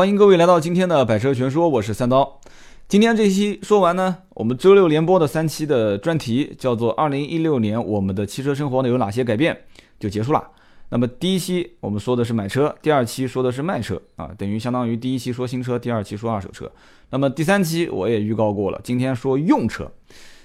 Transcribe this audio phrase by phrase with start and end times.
[0.00, 2.40] 欢迎各位来到今天的百车全说，我是三刀。
[2.88, 9.54] 今天这期说完呢，我们周六连播的三期的专题叫做《二零一六年我们的汽车生活呢有哪些改变》
[9.98, 10.42] 就结束了。
[10.88, 16.72] 那么第一期我们说的是买车，第二期说的是卖车啊，等于相当于第一期说新车，第二期说二手车。
[17.10, 19.86] 那么第三期我也预告过了，今天说用车。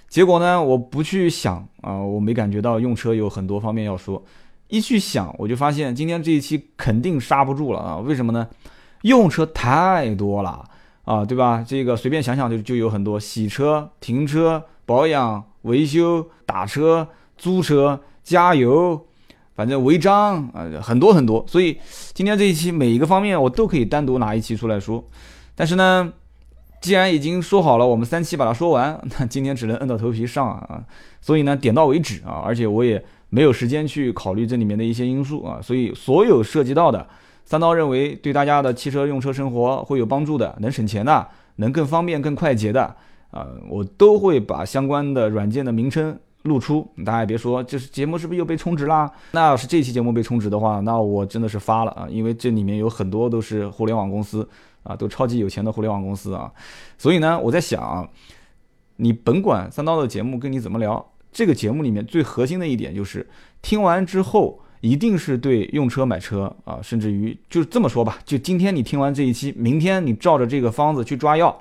[0.09, 4.21] 结果呢，我不去想啊，我没感觉到用车有很多方面要说。
[4.67, 7.97] 一去想，我就发现今天这一期肯定刹不住了啊！
[7.99, 8.45] 为什么呢？
[9.05, 10.63] 用车太多了
[11.03, 11.63] 啊，对吧？
[11.65, 19.05] 这个随便想想就就有很多洗车、停车、保养、维修、打车、租车、加油，
[19.55, 21.45] 反正违章啊，很多很多。
[21.47, 21.77] 所以
[22.15, 25.03] 今天这一期每一个方面我都可以单独拿一期出来说。
[25.53, 26.11] 但是呢，
[26.81, 30.83] 既然已经说好了，我们三期把它说完， 那今天只能摁到头皮上啊。
[31.21, 35.59] 所以呢，点到为止啊，而且我也没有时间去考虑这里面的一些因素啊。
[35.61, 37.07] 所以所有涉及到的。
[37.45, 42.83] 三刀认为对大家的汽车用车生活会有帮助的，能省钱的，能更方便、更快捷的，
[43.29, 46.87] 啊，我都会把相关的软件的名称露出。
[47.05, 49.11] 大家也别说，这是节目是不是又被充值啦？
[49.33, 52.07] 那要是这期节目被充值的话，那我真的是发了啊！
[52.09, 54.49] 因为这里面有很多都是互联网公司
[54.81, 56.51] 啊，都超级有钱的互联网公司啊。
[56.97, 58.09] 所以呢，我在想，
[58.95, 63.29] 你甭管三刀的节目跟你怎么聊，这个节目里面最核心的一点就是
[63.61, 64.61] 听完之后。
[64.81, 71.57] 一定是对用车买车啊，甚至于就这么说吧，就今天你听完这一期，明天你照着这个方子去抓药，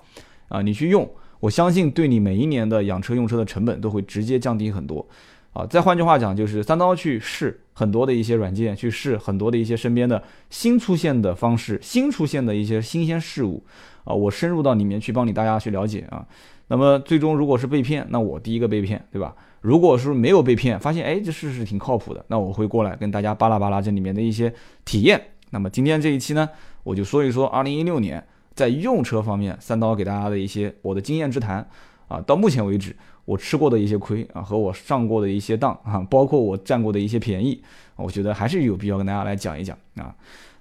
[0.48, 1.08] 啊，你去用，
[1.40, 5.06] 我相信对你每一年的养车用车的成本都会直接降低很多，
[5.52, 13.62] 啊，再换句话讲，就是三刀去试很多的一些软件，去试很多的一些身边的新出现的方式，新出现的一些新鲜事物，
[14.04, 16.26] 啊，我深入到里面去帮你大家去了解啊，
[16.68, 19.34] 那么最终如果是被骗，那我第一个被骗，对吧？
[19.64, 24.52] 如果是没有被骗，发现哎这事是挺靠谱的，那我会过来跟大家巴拉巴拉这里面的一些
[24.84, 25.18] 体验。
[25.52, 26.46] 那么今天这一期呢，
[26.82, 28.22] 我就说一说2016年
[28.54, 31.66] 在用车方面，三刀给大家的一些我的经验之谈
[32.08, 32.20] 啊。
[32.26, 37.62] 到目前为止，我吃过的一些亏啊，和我上过的一些当啊，包括我占过的一些便宜，
[37.96, 40.14] 我觉得还是有必要跟大家来讲一讲啊。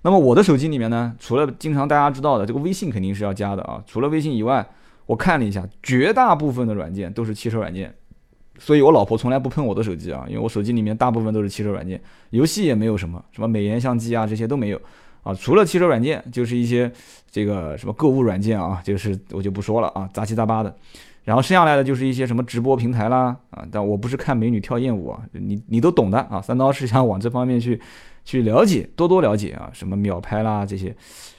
[0.04, 4.66] 那么我的手机里面呢，除了经常大家知道的这个微信肯定是要加的啊，除了微信以外，
[5.08, 7.94] 我看了一下，绝大部分的软件都是汽车软件。
[8.60, 12.00] 所以，我老婆从来不碰我的手机啊，因为我手机里面大部分都是汽车软件，
[12.30, 14.80] 游戏也没有什么，什么美颜相机啊这些都没有
[15.24, 15.34] 啊。
[15.34, 16.92] 除了汽车软件，就是一些
[17.32, 20.74] 这个什么购物软件啊，就是我就不说了啊，杂七杂八的。
[21.24, 26.42] 然后剩下来的就是一些什么直播平台啦啊，但我不是看美女跳艳舞啊，你你都懂的啊。
[26.42, 27.80] 三刀是想往这方面去
[28.26, 30.94] 去了解，多多了解啊，什么秒拍啦这些。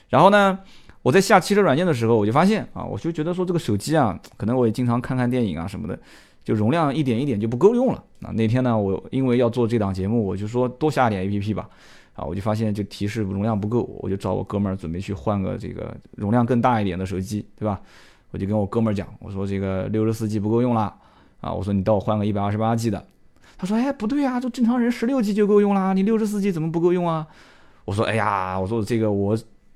[0.09, 0.57] 然后呢，
[1.03, 5.97] 我在下汽车软件的时候，我就发现啊，我就觉得说这个手机啊，可能我也经常看看电影啊什么的。
[6.45, 8.29] 就容量一点一点就不够用了啊！
[8.35, 11.67] 那天呢，我因为要做这档节目，我就说多下点 A P P 吧，
[12.13, 17.81] 啊，我就发现就提示容量不够，我就找我哥们儿准备去换个这个容量更大一点的手机，对吧？
[18.29, 20.93] 我就跟我哥们儿讲，我说这个六十四 G 不够用了，
[21.41, 23.03] 啊，我说你带我换个一百二十八 G 的。
[23.57, 27.25] 他说，哎，不对啊，就正常人十六 G 就够用啦，你六十四 G 怎么不够用啊？
[27.85, 29.35] 我说，哎呀，我说这个我。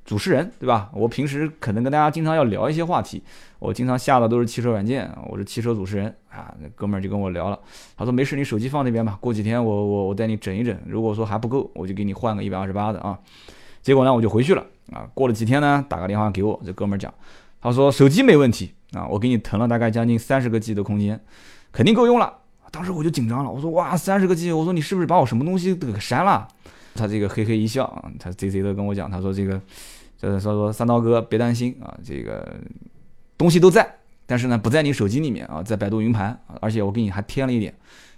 [0.10, 0.90] 主持人对吧？
[0.92, 3.22] 我平时可能跟大家经常要聊一些话题，
[3.60, 6.52] 我经常下的都是汽车软件，我是汽车主持人啊。
[6.60, 7.60] 那哥们儿就跟我聊了，
[7.96, 13.20] 他说没事，你手机放那边吧，过几天我我我带你整一整，如果说还不够，我就给你换个一百二十八的啊。
[13.84, 15.08] 结果呢，我就回去了啊。
[15.14, 17.14] 过了几天呢，打个电话给我，这哥们儿讲，
[17.62, 21.20] 他说手机没问题啊，我给你腾了大概将近三十个 G 的空间，
[21.72, 22.34] 肯定够用了。
[22.72, 26.48] 当时我就紧张了，我说哇，三十个 G，我说你是不是把我什么东西都给删了？
[26.96, 29.62] 他这个嘿嘿一笑，他贼贼的跟我讲，他说这个。
[30.22, 32.56] 就是说说三刀哥别担心啊，这个
[33.38, 33.90] 东西都在，
[34.26, 37.74] 但是呢不在你手机里面啊，在百度云盘，而且我给你还添了一点，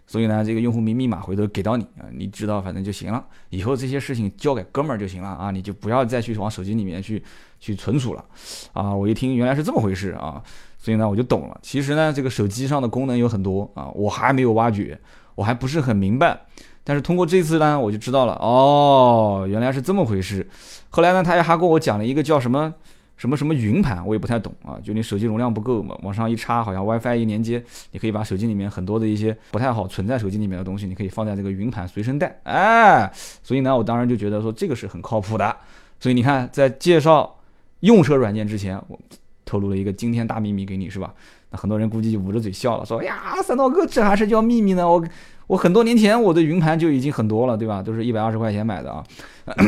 [0.07, 7.23] 所以呢这个用户名密码回头给到你啊，你知道反正就行了，以后这些事情交给哥们儿就行了啊，你就不要再去往手机里面去
[7.59, 8.25] 去存储了
[8.73, 8.95] 啊。
[8.95, 10.41] 我一听原来是这么回事啊，
[10.79, 11.59] 所以呢我就懂了。
[11.61, 14.99] 其实呢这个手机上的功能有很多啊，我还没有挖掘，
[15.35, 16.41] 我还不是很明白。
[16.83, 20.47] 但是通过这次呢，我就知道了哦，原来是这么回事。
[20.89, 22.73] 后来呢，他也还跟我讲了一个叫什么
[23.17, 24.79] 什么什么云盘，我也不太懂啊。
[24.83, 32.39] 就你手机容量不够嘛，往上一插，好像 WiFi 一连接，你可以把手机里面很多的一些不太好存在手机里面的东西，你可以放在这个云盘随身带。
[32.43, 33.11] 哎，
[33.43, 35.55] 所以呢，我当然就觉得说这个是很靠谱的。
[35.99, 37.37] 所以你看，在介绍
[37.81, 38.99] 用车软件之前，我
[39.45, 41.13] 透露了一个惊天大秘密给你，是吧？
[41.51, 44.89] 很多人估计就捂着嘴笑了，说呀，三刀哥这还是叫秘密呢？
[44.89, 45.03] 我。
[45.47, 47.83] 我很多年前我的云盘就已经很多了，对吧？
[47.83, 49.03] 都是一百二十块钱买的啊，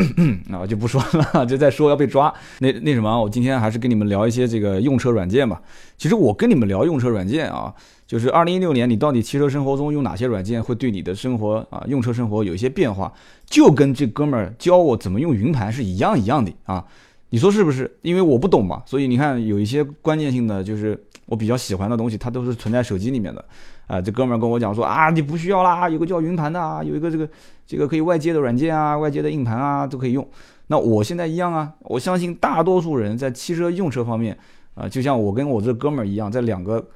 [0.48, 1.04] 那我就不说
[1.34, 2.34] 了， 就再说要被抓。
[2.60, 5.62] 那那什么，我今天还是跟你们聊一些这个用车软件吧。
[5.98, 7.74] 其实我跟你们聊用车软件啊，
[8.08, 13.12] 就是二零一六年你到底汽车生活中用哪些软件会对你的生活啊用车生活有一些变化，
[13.46, 16.86] 就跟这哥们儿教我怎么用云盘是一样一样的啊。
[17.34, 17.92] 你说是不是？
[18.04, 20.96] 因为我不懂嘛，所以你看有一些关键性的，就是
[21.26, 23.44] 我比较喜欢的东西，它都是存在手机里面的。
[23.88, 27.28] 啊，这哥们儿跟我讲说啊，你不需要啦，有个叫云盘的啊，有一个这个
[27.66, 30.24] 这个可以外接的软件啊，外接的硬盘啊都可以用。
[30.68, 34.38] 那我现在一样啊，我相信大多数人在汽车用车方面
[34.76, 36.88] 啊，就像我跟我这哥们儿一样，在两个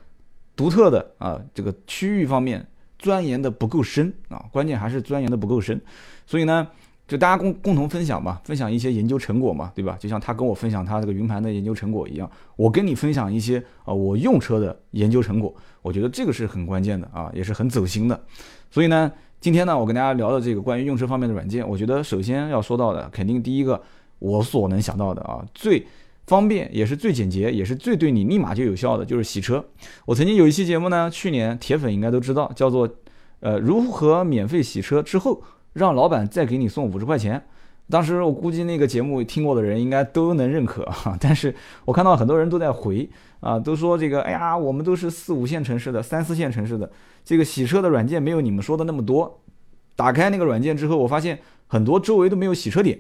[0.56, 2.64] 独特的啊这个区域方面
[3.00, 5.82] 钻研的不够深啊，关键还是钻研的不够深，
[6.28, 6.68] 所以呢。
[7.08, 9.96] 就大家共共同分享嘛，分享一些研究成果嘛，对吧？
[9.98, 18.22] 就像他跟我分享他这个云盘的研究成果一样，我跟你分享一些啊我用车的研究成果，我觉得这个是很关键的啊，也是很走心的。
[18.70, 19.10] 所以呢，
[19.40, 23.82] 今天呢，我跟大家聊的这个关于用车方面的软件，我觉得首先要说到的，肯定第一个
[24.20, 25.88] 我所能想到的啊，最
[26.26, 29.64] 方便也是最简洁，也是最对你立马就有效的，就是洗车。
[30.06, 32.90] 我曾经有一期节目呢，去年铁粉应该都知道，叫做
[33.40, 35.42] 呃如何免费洗车之后。
[35.78, 37.42] 让老板再给你送五十块钱，
[37.88, 41.16] 当时我估计那个节目听过的人应该都能认可哈。
[41.22, 41.54] 但是
[41.86, 43.08] 我看到很多人都在回
[43.42, 46.90] 啊，都说这个，哎呀，我们都是四五线城市的、三四线城市的，
[47.24, 49.40] 这个洗车的软件没有你们说的那么多。
[49.96, 51.38] 打开那个软件之后，我发现
[51.68, 53.00] 很多周围都没有洗车点，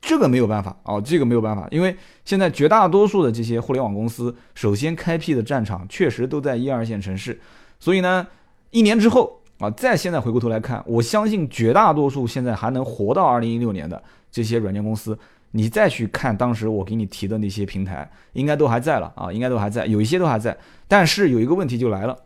[0.00, 7.40] 这个没有办法哦，这个没有办法，因为现在绝大多数的这些互联网公司，首先开辟的战场确实都在一二线城市，
[7.80, 8.24] 所以呢，
[8.70, 9.34] 一年之后。
[9.58, 14.00] 啊，再现在回过头来看，我相信绝大多数现在还能活到二零一六年的
[14.30, 15.18] 这些软件公司，
[15.50, 20.56] 你再去看当时我给你提的那些平台，应该都还在了啊，应该都还在，有一些都还在。
[20.86, 22.16] 但是有一个问题就来了，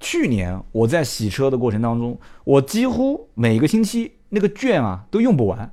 [0.00, 5.70] 去年我在洗车的过程当中，我几乎每个星期那个券啊都用不完，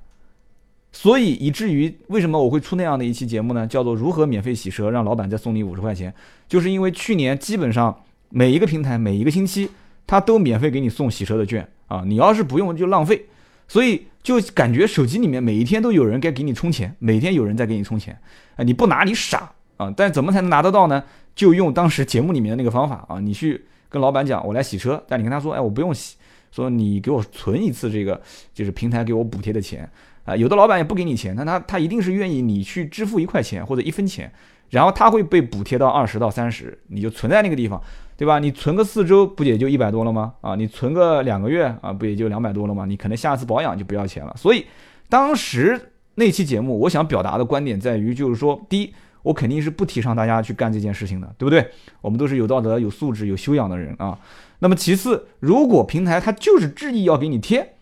[0.91, 3.65] 所以以至于为什么我会出那样的一期节目呢？
[3.65, 6.13] 叫做如何免费洗车，让老板再送你五十块钱，
[6.50, 9.69] 就是因为去年基本上每一个平台每一个星期。
[10.07, 13.25] 他都免费给你送洗车的券啊，你要是不用就浪费，
[13.67, 18.17] 所以就感觉手机里面每一天都有人该给你充钱，每天有人在给你充钱，
[18.55, 19.93] 啊，你不拿你傻啊！
[19.95, 21.03] 但怎么才能拿得到呢？
[21.35, 26.15] 就用当时节目里面的那个方法啊，你去跟老板讲我来洗车，但你跟他说，哎，我不用洗，
[26.51, 28.21] 说你给我存一次这个
[28.53, 29.89] 就是平台给我补贴的钱
[30.23, 34.31] 啊，有的老板也不给你钱，但他他一定是愿意你去支付一块钱或者一分钱，
[34.75, 37.81] 然后他会被补贴到二十到三十，你就存在那个地方。
[38.18, 38.39] 对吧？
[38.39, 40.33] 你存个四周不也就一百多了吗？
[40.39, 42.86] 啊，你存个两个月啊，不也就两百多了吗？
[42.86, 44.33] 你可能下次保养就不要钱了。
[44.38, 44.66] 所以
[45.10, 51.69] 当时那期节目，我想表达的观点在于，就是说，第一，我肯定是不提倡大家去干这件事情的，对不对？
[52.00, 54.18] 我们都是有道德、有素质、有修养的人啊。
[54.60, 57.74] 那么其次，如果平台它就是执意要给你贴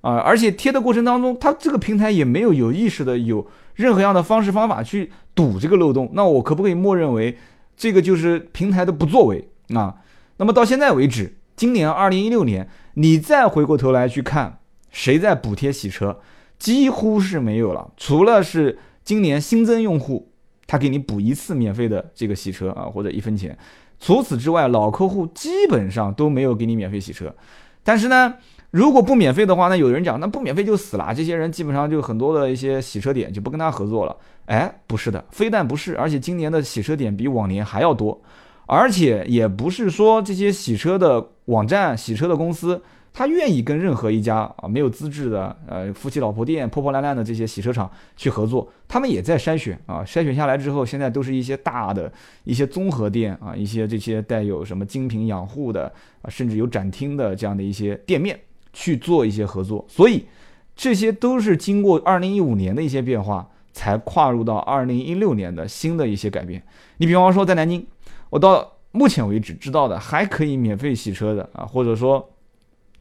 [0.00, 7.38] 啊，而且贴的过程当中，它这个平台也没有有意识的有任何样的方式方法去堵这个漏洞，那我可不可以默认为
[7.76, 9.48] 这个就是平台的不作为？
[9.74, 9.96] 啊，
[10.36, 14.58] 那么到现在为止，今年二零一六年，你再回过头来去看，
[14.90, 16.20] 谁在补贴洗车，
[16.58, 20.30] 几乎是没有了，除了是今年新增用户，
[20.66, 23.56] 他给你补一次免费的这个洗车啊，或者一分钱，
[23.98, 27.34] 除此之外，老客户基本上都没有给你免费洗车。
[27.82, 28.34] 但是呢，
[28.72, 34.16] 如果不免费的话，那有人讲，那不免费就死了，这些人基本上就很多的一些洗车点就不跟他合作了。
[34.46, 38.18] 哎，不是的，非但不是，而且今年的洗车点比往年还要多。
[38.64, 42.80] 而且也不是说这些洗车的网站、洗车的公司，
[43.12, 52.10] 他愿意跟任何一家啊没有资质的呃夫妻老婆店、破破烂烂的这些洗车厂去合作，他们也在筛选啊，筛选下来之后，现在都是一些大的
[52.44, 58.40] 一些综合店啊，一些这些带有什么精品养护的啊，甚至有展厅的这样的一些店面
[58.72, 60.26] 去做一些合作，所以
[60.74, 66.62] 这些都是经过二零一五年的一些变化，才跨入到二零一六年的新的一些改变。
[66.98, 67.86] 你比方说在南京。
[68.30, 72.30] 我到目前为止知道的还可以免费洗车的啊，或者说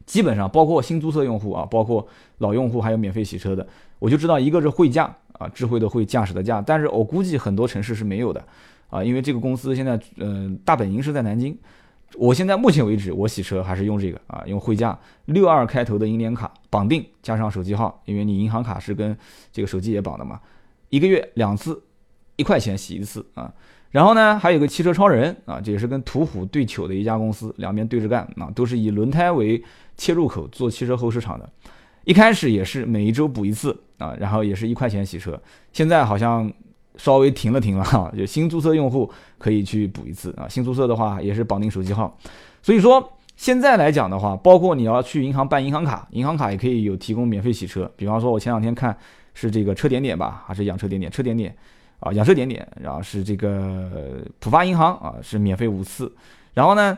[0.06, 2.06] 基本上包括新注册用户啊，包括
[2.40, 3.66] 老用户还有免费洗车的，
[3.98, 8.44] 我就知道一个是会驾啊，智慧的会，驾驶的驾，但是我估计很多城市是没有的
[8.90, 11.58] 啊，因为这个公司现在嗯大本营是在南京。
[12.16, 19.18] 我现在目前为止我洗车还是用这个啊，用慧驾六二开头的银联卡绑定加上手机号，因为你银行卡是跟
[19.52, 20.40] 这个手机也绑的嘛，
[20.90, 21.82] 一个月两次，
[22.36, 23.54] 一块钱洗一次啊。
[23.92, 29.62] 然后呢，还有个汽车超人啊，这也是跟途虎对糗的一家公司，两边对着干啊，都是以轮胎为
[29.98, 31.50] 切入口做汽车后市场的。
[32.06, 35.40] 一开始也是每一周补一次啊，然后也是一块钱洗车。
[35.74, 36.52] 现在好像
[37.02, 40.48] 稍微停了停了哈， 就新注册用户可以去补一次啊。
[40.48, 42.16] 新注册的话也是绑定手机号，
[42.62, 47.92] 所以说现在来讲的话，包括你要去银行办银行卡，银行卡也可以有提供免费洗车。
[47.96, 48.96] 比方说，我前两天看
[49.34, 51.12] 是这个车点点吧，还是养车点点？
[51.12, 51.56] 车点点。
[52.02, 56.12] 啊，养车点点，然后是这个浦发银行啊，是免费五次。
[56.56, 56.98] 然后呢，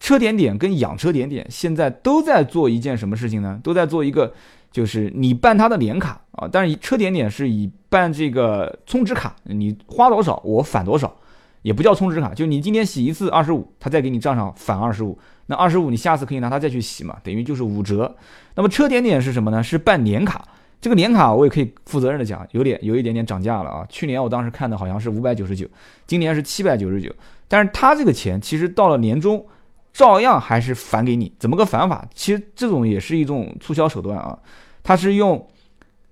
[0.00, 3.60] 车点点跟养车点点现在都在做一件什么事情呢？
[3.62, 4.34] 都在做一个，
[4.70, 11.14] 就是你办他的年卡啊，但是车点点是以办这个充值卡，你花多少我返多少，
[11.62, 18.16] 也不叫充值卡，就你今天洗一次二十五，他再给你账上返二十五，那二十五你下次可以拿它再去洗嘛，等于就是五折。
[18.54, 19.62] 那么车点点是什么呢？
[19.62, 20.46] 是办年卡。
[20.80, 23.84] 这个年卡我也可以负责任的讲，有点有一点点涨价了啊！
[23.90, 25.66] 去年我当时看的好像是五百九十九，
[26.06, 27.14] 今年是七百九十九。
[27.48, 29.44] 但是他这个钱其实到了年终，
[29.92, 31.32] 照样还是返给你。
[31.38, 32.04] 怎么个返法？
[32.14, 34.38] 其实这种也是一种促销手段啊。
[34.82, 35.46] 它是用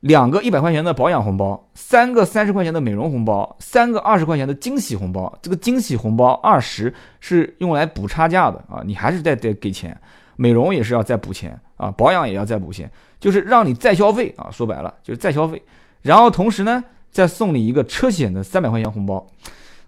[0.00, 5.36] 两个一百块钱的保养红包，三个三十块钱的美容红包，三个二十块钱的惊喜红包。
[5.42, 9.98] 这个惊喜红包二十是用来补差价的啊，你还是得得给钱。
[10.36, 12.88] 美容也是要再补钱啊，保养也要再补钱。
[13.18, 15.60] 就是让你再消费啊，说白了就是再消费，
[16.02, 19.26] 然后同时呢，再送你一个车险的三百块钱红包。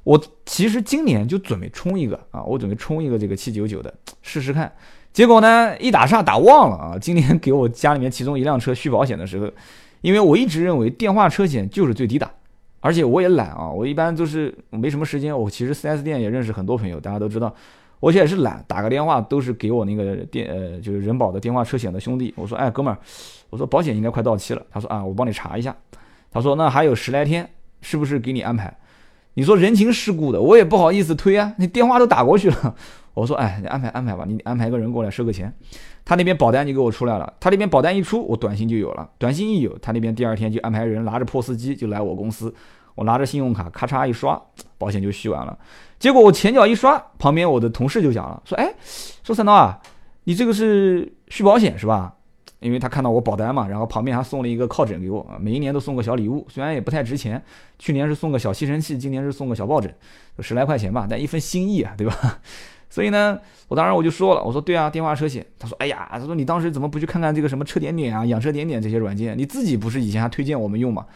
[0.02, 3.92] 我其实今年就准备充一个啊，我准备充一个这个七九九的
[4.22, 4.72] 试试看。
[5.12, 6.98] 结果呢，一打岔打忘了啊。
[6.98, 9.50] 今年 给我家里面其中一辆车续保险的时候，
[10.00, 12.30] 因为我一直认为电话车险就是最低档，
[12.80, 15.36] 而且我也懒啊，我一般都是没什么时间。
[15.36, 17.54] 我其实 4S 店也认识很多朋友，大家都知道。
[17.98, 22.32] 我现在是懒，打个电话都是给我那个电呃，就是人保的电话车险的兄弟。
[22.34, 22.98] 我说，哎，哥们儿，
[23.50, 24.62] 我说保险应该快到期了。
[24.70, 25.76] 他说啊，我帮你查一下。
[26.30, 27.46] 他说那还有十来天，
[27.82, 28.74] 是不是给你安排？
[29.34, 31.54] 你说人情世故的，我也不好意思推啊。
[31.58, 32.74] 你电话都打过去了。
[33.14, 35.52] 我说，哎，你安排安排吧，你安排个人过来收个钱。
[36.04, 37.32] 他那边保单就给我出来了。
[37.38, 39.08] 他那边保单一出，我短信就有了。
[39.18, 42.54] 短信一有，他那边第二天就安排人拿着破司机就来我公司。
[42.94, 44.40] 我拿着信用卡咔嚓一刷，
[44.76, 45.56] 保险就续完了。
[45.98, 48.74] 结果我前脚一刷，旁边我的同事就讲了，说：“哎，
[49.22, 49.80] 说三刀啊，
[50.24, 52.14] 你这个是续保险是吧？
[52.60, 57.42] 因为他看到我保单嘛，然后旁边还送了一个靠枕给我，每一年都送个小礼物，虽然也不太值钱，
[57.78, 59.92] 去年是送个小吸尘器，今年是送个小抱枕，
[60.38, 62.40] 十来块钱吧，但一份心意啊，对吧？
[62.88, 63.38] 所以呢，
[63.68, 65.44] 我当然我就说了，我说对啊，电话车险。
[65.58, 69.36] 他说：哎呀，他说你当时怎么不去看看这个什么车点点啊、养车点点这些软件？
[69.38, 71.06] 你自己不是以前还推荐我们用吗？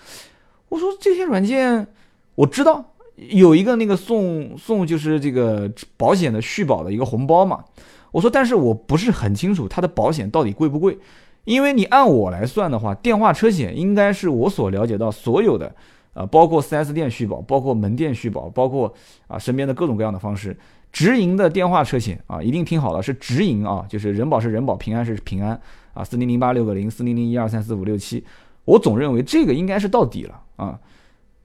[0.68, 1.86] 我说这些软件
[2.34, 7.64] 我知道。”有一个那个送送就是这个保险的续保的一个红包嘛，
[8.10, 10.98] 我说但是我不是很清楚它的保险到底贵不贵，
[11.44, 15.74] 因为你按我来算的话，电话车险应该是我所了解到所有的，
[16.14, 18.92] 呃，包括 4S 店续保，包括门店续保，包括
[19.26, 20.56] 啊身边的各种各样的方式，
[20.92, 25.60] 直营的电话车险啊，一定听好了，是直营啊，就是人保是人保，平安是平安
[25.92, 28.24] 啊，四零零八六个零，四零零一二三四五六七，
[28.64, 30.78] 我总认为这个应该是到底了啊，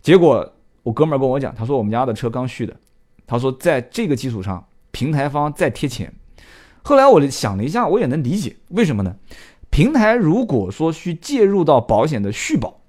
[0.01, 0.53] 结果。
[0.81, 2.73] 我哥们儿跟我讲，他说我们家的车刚续的，
[3.27, 6.11] 他说在这个基础上，平台方再贴钱。
[6.81, 9.13] 后来我想了一下，我也能理解，为什么呢？
[9.69, 12.79] 平台如果说去介入到保险的续保，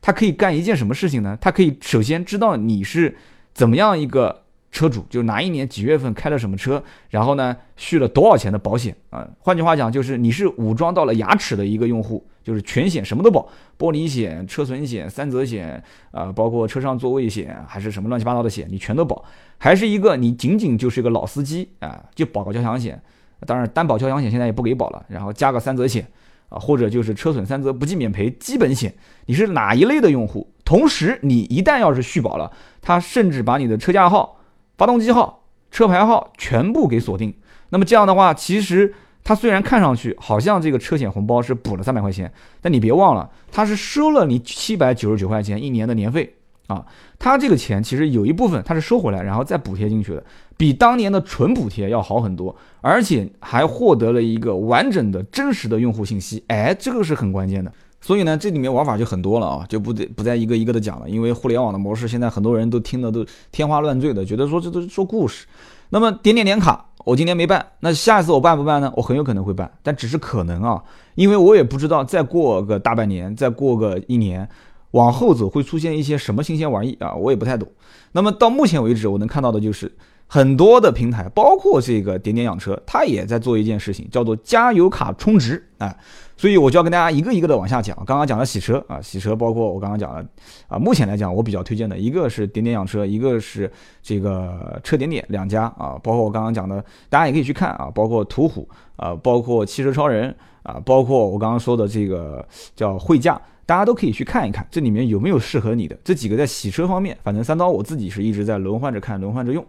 [0.00, 1.36] 它可以干一件什么事情呢？
[1.40, 3.16] 它可以首先知道你是
[3.52, 4.42] 怎么样一个。
[4.72, 9.28] 车主就是哪一年几月份开了什么车，然后呢续了多少钱的保险啊？
[9.40, 15.82] 换句话讲，就是你是武装到了牙齿的一个用户，就是全险什么都保，玻璃险、车损险、三责险
[16.12, 19.24] 啊，包括车上座位险，还是什么乱七八糟的险，你全都保。
[19.58, 23.02] 还是一个你仅仅就是一个老司机啊，就保个交强险，
[23.44, 26.06] 当然担保交强险现在也不给保了，然后加个三责险
[26.50, 30.52] 啊，或者就是车损三责不计免赔基本险，你是哪一类的用户？
[30.62, 32.52] 同时你一旦要是续保了，
[32.82, 34.36] 他甚至把你的车架号。
[34.78, 37.34] 发动机号、车牌号全部给锁定。
[37.68, 46.34] 那么这样的话，其实它虽然看上去好像这个车险红包是补了三百块钱，但你别忘了，它是收了你七百九十九块钱一年的年费
[46.66, 46.82] 啊。
[47.18, 50.24] 它这个钱其实有一部分它是收回来，然后再补贴进去的，
[50.60, 56.44] 比当年的纯补贴要好很多，而且还获得了一个完整的真实的用户信息。
[56.48, 57.72] 哎，这个是很关键的。
[57.98, 61.08] 所以呢，这里面玩法就很多了啊，就不得不再一个一个的讲了。
[61.08, 65.46] 因为互联网的模式，现在很多人都听得都天花乱坠的，觉得说这都是说故事。
[65.88, 68.92] 那么点点点卡，我今天没办，那下一次我办不办呢？
[68.96, 70.82] 我很有可能会办，但只是可能啊，
[71.14, 74.46] 因为我也不知道再过个大半年，再过个一年，
[74.90, 77.66] 往后走会出现一些什么新鲜玩意啊，我也不太懂。
[78.12, 79.90] 那么到目前为止，我能看到的就是
[80.32, 85.92] 很多的平台，包括这个点点养车，它也在做一件事情，叫做加油卡充值啊。
[86.36, 87.96] 所以我就要跟大家一个一个的往下讲。
[88.06, 90.24] 刚刚讲了洗车啊，洗车包括我刚刚讲了
[90.68, 93.68] 啊，目前来讲我比较推荐的一个是点点养车，一个是
[94.00, 100.32] 这个车点点两家啊，包括我刚刚讲的，大家也可以去看啊，包括途虎啊，包括汽车超人
[100.62, 102.46] 啊，包括我刚刚说的这个
[102.76, 109.66] 叫汇价，大家都可以去看一看，这里面有没有适合你的这几个在洗车方面，反正三刀我自己是一直在轮换着看，轮换着用。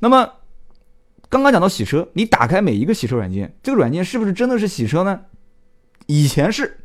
[0.00, 0.28] 那么
[1.28, 5.20] 刚刚讲到洗车，你打开每一个洗车软件，这个软件是不是真的是洗车呢？
[6.06, 6.78] 以前是，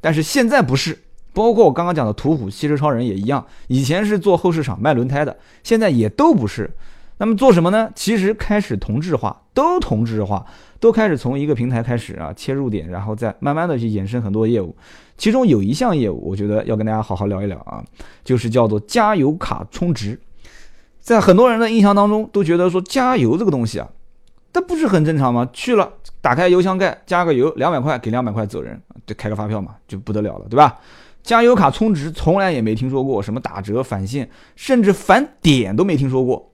[0.00, 0.98] 但是现在不是。
[1.34, 6.70] 包括我刚刚讲的途虎、汽车超人也一样，以前是做后市场卖轮胎的，现在也都不是。
[7.16, 7.90] 那么做什么呢？
[7.94, 10.44] 其实开始同质化，都同质化，
[10.78, 14.76] 都开始从一个平台开始啊切入点，然后再慢慢的去衍生很多业务。
[15.16, 17.82] 其中有一项业务，我觉得要跟大家好好聊一聊啊，
[18.22, 20.20] 就是叫做加油卡充值。
[21.02, 23.86] 在很多人的印象当中，都觉得说加油这个东西啊，
[24.52, 25.46] 这不是很正常吗？
[25.52, 25.92] 去了
[26.22, 30.78] 打开油箱盖加个油，两百块给两百块走人，就开个发票嘛，就不得了了，对吧？
[31.22, 36.50] 加油卡充值从来也没听说过什么打折返现，甚至返点都没听说过。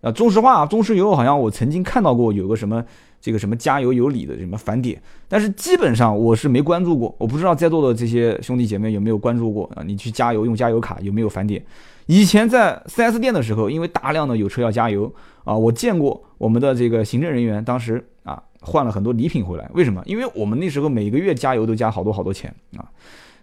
[0.00, 2.82] 啊，中石化、中石油好像我曾经看到过有个什么。
[3.18, 9.82] 这个什么加油有礼的什么返点，但是基本上我是没关注过，我不知道在座的这些兄弟姐妹有没有关注过啊？
[9.84, 11.60] 你去加油用加油卡有没有返点？
[12.06, 15.12] 以前在 4S 店的时候，因为大量的有车要加油
[15.44, 20.02] 啊，我见过我们的这个行政人员当时啊换了很多礼品回来，为什么？
[20.06, 22.84] 因为我们那时候每个月加油都加好多好多钱啊。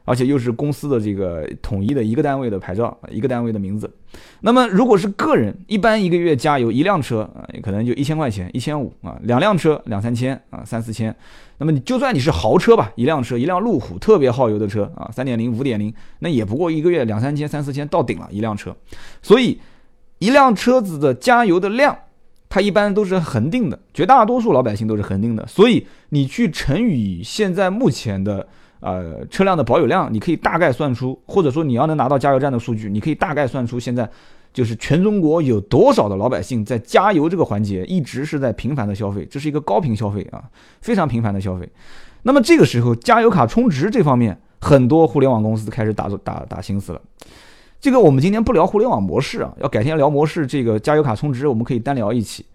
[0.05, 3.89] 而且又是公司的这个统一的一个单位的牌照，一个单位的名字。
[4.41, 11.15] 那么如果是个人，一般一个月加油一辆车啊，可能就一千块钱、一千五啊；两辆车两三千啊，三四千。
[11.57, 18.75] 那么你就算你是豪车吧，一辆车一辆路虎特别耗油的车啊，三点零、五点零，那也不过一个月两三千、三四千到顶了一辆车。
[19.21, 19.59] 所以
[20.19, 21.97] 一辆车子的加油的量，
[22.49, 25.45] 它一般都是恒定的，绝大多数老百姓都是恒定的。
[25.47, 28.47] 所以你去乘以现在目前的。
[28.85, 34.09] 呃，车辆的保有量，你可以大概算出，或者说你要能拿到加油站的数据，你可以大概算出现在
[34.53, 40.43] 就是全中国有多少的老百姓在加油这个环节一直是在频繁的消费，这是一个高频消费啊，
[40.81, 41.67] 非常频繁的消费。
[42.21, 47.01] 那么这个时候，加油卡充值这方面，很多互联网公司开始打打打心思了。
[47.81, 50.47] 这个我们今天不聊互联网模式啊，要改天聊模式。
[50.47, 52.45] 这个加油卡充值，我们可以单聊一起。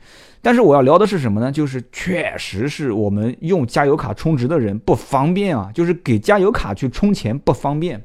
[0.40, 1.52] 但是我要聊的是什么呢？
[1.52, 8.02] 就是确实是我们用加油卡充值的人不方便啊，就是给加油卡去充钱不方便。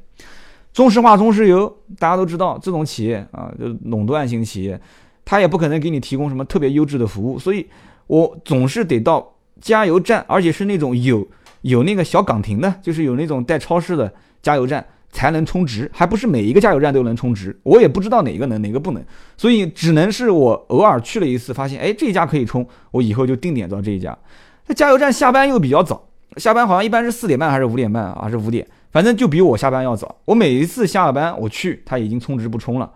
[0.73, 4.79] 中石化、中石油，大家都知道这种企业啊，就是垄断型企业，
[5.23, 7.65] 它也不可能给你提供什么特别优质的服务，所以
[8.07, 11.25] 我总是得到加油站，而且是那种有
[11.61, 14.11] 有那个小岗亭的，就是有那种带超市的
[14.41, 14.85] 加油站。
[15.15, 19.05] 才能充值，还不是每一个加油站都能充值，我也不知道哪个能哪个不能，
[19.37, 24.17] 所以只能是我偶尔去了一次，发现哎这一家可以充，我以后就定点到这一家。
[24.65, 26.03] 那加油站下班又比较早，
[26.37, 28.27] 下班好像一般是四点半还是五点半啊？
[28.27, 30.15] 是五点，反正就比我下班要早。
[30.23, 32.89] 我每一次下了班我去，他已经充值不充了。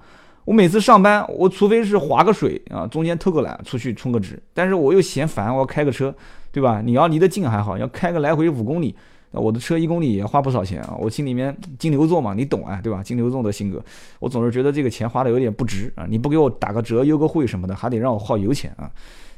[0.45, 6.13] 我每次上班，我除非是划个水啊，中间偷个懒出去充个值，但是我又嫌烦，我要开个车，
[6.51, 6.81] 对吧？
[6.81, 8.95] 你要离得近还好，要开个来回五公里。
[9.31, 13.03] 那我的车一公里也花不少钱啊，我心里面金牛座嘛，你懂啊，对吧？
[13.03, 13.83] 金牛座的性格，
[14.19, 18.89] 我总是觉得这个钱花的有点不值啊，你不给我打个折、优个惠什么的，还得让我耗油钱啊。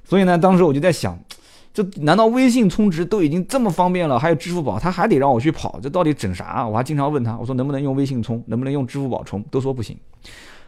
[0.04, 1.18] 所以呢，当时我就在想，
[1.74, 6.68] 这难道微信充值都已经这么方便了，还有支付宝，他还得让我去跑，这到底整啥？
[6.68, 9.98] 我还经常问他，我说能不能用微信充，能不能用支付宝充，都说不行。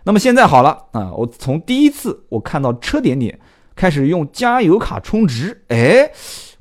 [0.03, 3.39] 那么现在好了啊，我从第一次我看到车点点
[3.75, 6.09] 开始用加油卡充值，哎。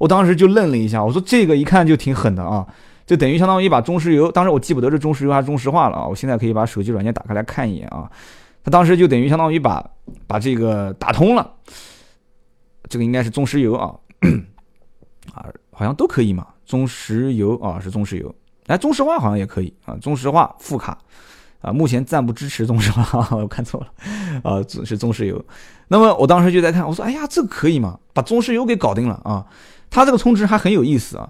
[0.01, 2.67] 我当时就愣了一下，我说这个一看就挺狠的啊，
[3.05, 8.11] 就等于相当于把中石油，当时我记不得是中石油还是中石化了啊，我现在可以把手机软件打开来看一眼啊，
[8.65, 9.85] 他当时就等于相当于把
[10.27, 11.51] 把这个打通了，
[12.89, 13.95] 这个应该是中石油啊，
[15.35, 18.35] 啊好像都可以嘛，中石油啊是中石油，
[18.67, 20.99] 哎中石化好像也可以啊，中石化副卡。
[21.63, 23.87] 啊，目前暂不支持中石化， 我看错了，
[24.43, 25.45] 啊，是中石油。
[25.89, 27.99] 那么我当时就在看，我说，哎呀，这可以吗？
[28.15, 29.45] 把中石油给搞定了啊！
[29.91, 31.29] 它这个充值还很有意思啊，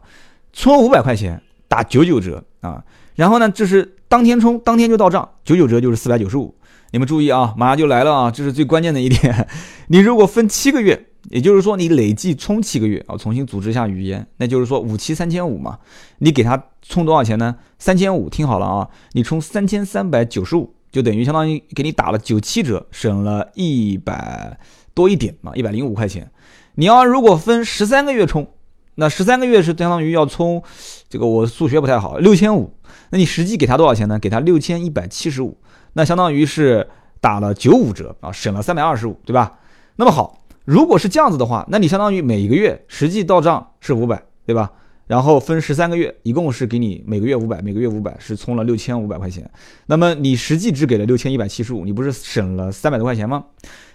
[0.53, 2.85] 充五百块钱打九九折啊。
[3.17, 6.55] 然后呢，这是当天充，当天就到账，九九折就是四百九十五。
[6.93, 9.49] 你们注意啊，马上就来了啊，这是最关键的一点。
[9.89, 11.10] 你如果分七个月。
[11.29, 15.79] 也就是说，你累计充七个月啊，重新组织一下语言，那就是说五期三千五嘛。
[16.19, 17.55] 你给他充多少钱呢？
[17.79, 24.59] 三千五，听好了啊，你充三千三百九十五，就等于相当于给你打了九七折，省了一百
[24.95, 26.31] 多一点嘛，一百零五块钱。
[26.77, 28.49] 你要如果分十三个月充，
[28.95, 30.63] 那十三个月是相当于要充，
[31.09, 32.73] 这个我数学不太好，六千五。
[33.11, 34.19] 那你实际给他多少钱呢？
[34.19, 35.59] 给他六千一百七十五，
[35.93, 36.89] 那相当于是
[37.21, 39.59] 打了九五折啊，省了三百二十五，对吧？
[39.97, 40.40] 那么好。
[40.65, 44.71] 如果是这样子的话，那你相当于每个月实际到账是五百，对吧？
[45.07, 49.51] 然后分十三个月，一共是给你每个月五百，每个月五百是充了六千五百块钱。
[49.87, 53.45] 那么你实际只给了六千一百七十五，你不是省了三百多块钱吗？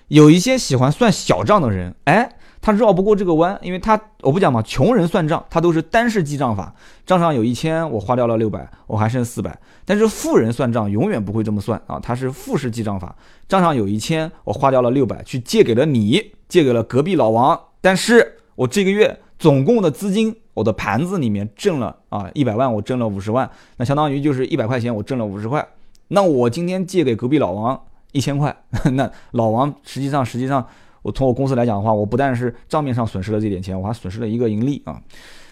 [0.09, 2.29] 有一些喜欢算小账的人，哎。
[2.65, 6.73] 他绕不过这个弯，因为他我不讲嘛，穷人算账他都是单式记账法，
[7.05, 9.55] 账上有一千，我花掉了六百，我还剩四百。
[9.85, 13.15] 但是富人算账永远不会这么算啊，他是复式记账法，
[13.47, 23.47] 账上有一千，我花掉了六百，去借给了你，借给了隔壁老王，但是我这个月总共的资金，我的盘子里面挣了啊一百万，我挣了五十万，
[23.77, 25.63] 那相当于就是一百块钱我挣了五十块，
[26.07, 27.79] 那我今天借给隔壁老王
[28.11, 28.57] 一千块，
[28.93, 30.65] 那老王实际上实际上。
[31.05, 34.99] 我从我公司来讲的话，我不但是账面上损失了这点钱，我还损失了一个盈利啊。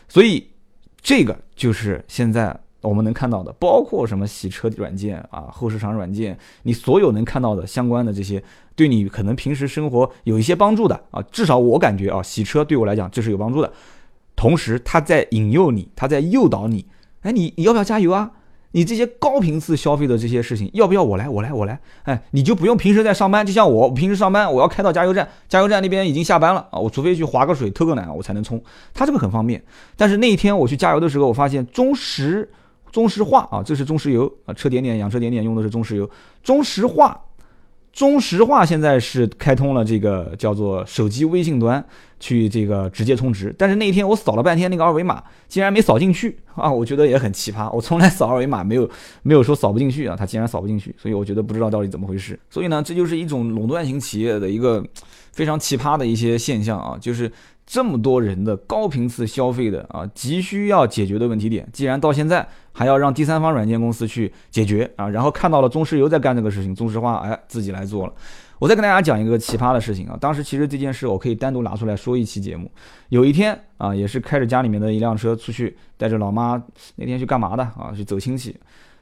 [0.10, 0.48] 所以
[1.00, 8.44] 这个就是现在我们能看到的，包括什么洗车软件啊、后市场软件，你所有能看到的相关的这些，
[8.76, 13.72] 对你可能平时生活有一些帮助的啊，至少我感觉啊，洗车对我来讲这是有帮助的。
[14.36, 16.88] 同时，他在引诱你，他在诱导你，
[17.22, 18.32] 哎，你你要不要加油啊？
[18.74, 21.30] 你这些高频次消费的这些事情，要不要我来？
[21.30, 21.80] 我来，我来。
[22.04, 28.62] 哎，你就不用平时在上班，就像我平时上班，我要开到加油站，加油站那边已经下班了啊，我除非去划个水、偷个奶，我才能充。
[28.94, 29.64] 它这个很方便。
[29.96, 32.50] 但是那一天我去加油的时候，我发现中石
[32.92, 36.10] 中石化啊，这是中石油啊，车点点养车点点用的是中石油，
[36.44, 37.20] 中石化。
[37.93, 41.84] 中石化现在是开通了这个叫做手机微信端
[42.19, 46.71] 去这个直接充值，但是那一天我扫了半天那个二维码竟然没扫进去啊！
[46.71, 48.89] 我觉得也很奇葩，我从来扫二维码没有
[49.21, 52.39] 没有说扫不进去啊，它竟然扫不进去，所以我觉得不知道到底怎么回事。
[52.49, 54.84] 所以呢，这就是一种垄断型企业的一个
[55.32, 57.32] 非常奇葩的一些现象啊，就是。
[57.65, 68.14] 这么多人的高频次消费的啊，急需要解决的问题点，既然到现在还要让第三方软件公司去解决啊，然后看到了中石油在干这个事情，中石化哎自己来做了。
[68.60, 72.72] 我再跟大家讲一个奇葩的事情啊，当时其实这件事我可以单独拿出来说一期节目。
[73.10, 76.62] 有一天啊，也是开着家里面的一辆车出去，带着老妈
[76.96, 77.92] 那天去干嘛的啊？
[77.96, 78.56] 去走亲戚，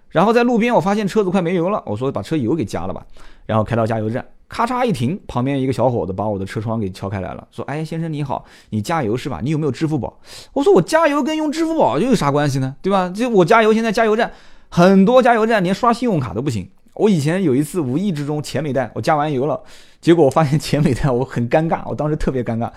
[0.09, 3.05] 然后在路边我发现车子快没油了，我说把车油给加了吧，
[3.45, 4.25] 然后开到加油站。
[4.51, 9.39] 咔嚓一停，旁边一个小伙子把我的车窗给敲开来了，说：“哎，先生你好，你加油是吧？
[9.41, 10.19] 你有没有支付宝？”
[10.51, 12.75] 我说：“我加油跟用支付宝又有啥关系呢？
[12.81, 13.07] 对吧？
[13.15, 14.29] 就我加油，现在加油站
[14.67, 16.69] 很多加油站连刷信用卡都不行。
[16.95, 19.57] 我以前有一次无意之中钱没带，我加完油了，
[20.01, 22.69] 结果我发现钱没带，我很尴尬，我当时特别尴尬。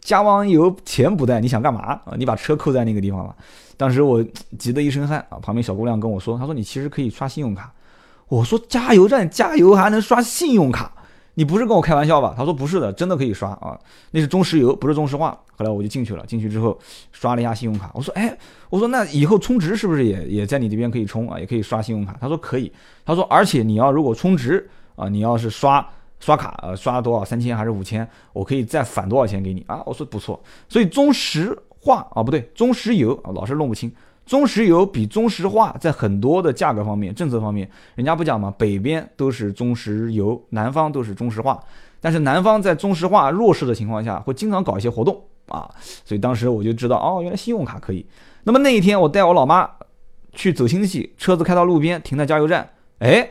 [0.00, 2.00] 加完油钱不带，你想干嘛啊？
[2.16, 3.34] 你把车扣在那个地方了。
[3.76, 4.24] 当时我
[4.56, 5.38] 急得一身汗啊。
[5.42, 7.72] 旁边小姑娘跟我说：“她说你其实可以刷信用卡。”
[8.28, 10.92] 我说：“加油站加油还能刷信用卡？”
[11.38, 12.34] 你不是跟我开玩笑吧？
[12.34, 13.78] 他说不是的，真的可以刷啊，
[14.10, 15.38] 那是中石油，不是中石化。
[15.54, 16.78] 后来我就进去了，进去之后
[17.12, 17.90] 刷了一下信用卡。
[17.92, 18.34] 我说，哎，
[18.70, 21.38] 我说那以后充值是不是也也在你这边可以充啊？
[21.38, 22.16] 也可以刷信用卡？
[22.18, 22.72] 他说可以。
[23.04, 25.86] 他说，而且你要如果充值啊，你要是刷
[26.20, 29.82] 刷卡，呃，刷多少三千还是五千，我可以再返多少钱给你啊？
[29.84, 30.42] 我说不错。
[30.70, 33.92] 所以中石化啊，不对，中石油啊，老是弄不清。
[34.26, 38.52] 中石油比中石化在很多的价格方面、政策方面，人家不讲吗？
[38.58, 41.58] 北边都是中石油，南方都是中石化。
[42.00, 45.16] 但是南方在中石化弱势的情况下，会经常搞一些活动
[45.48, 45.70] 啊。
[46.04, 48.04] 所以当时我就知道，哦，原来信用卡可以。
[48.42, 49.70] 那么那一天我带我老妈
[50.32, 53.28] 去走亲戚，车子开到路边停在加油站，哎，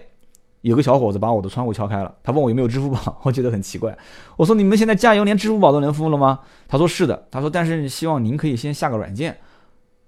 [0.61, 3.97] 有个小伙子把我的窗户敲开了，他问我有没有支付宝，我觉得很奇怪。
[4.37, 6.39] 我说你们现在加油连支付宝都能付了吗？
[6.69, 7.27] 他说是的。
[7.29, 9.37] 他说但是希望您可以先下个软件。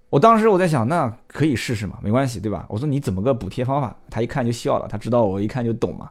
[0.10, 2.65] 我当时我在想，那可以试试嘛，没关系，对吧？
[2.70, 3.96] 我说你怎么个补贴方法？
[4.10, 6.10] 他一看就笑了，他知道我一看就懂嘛。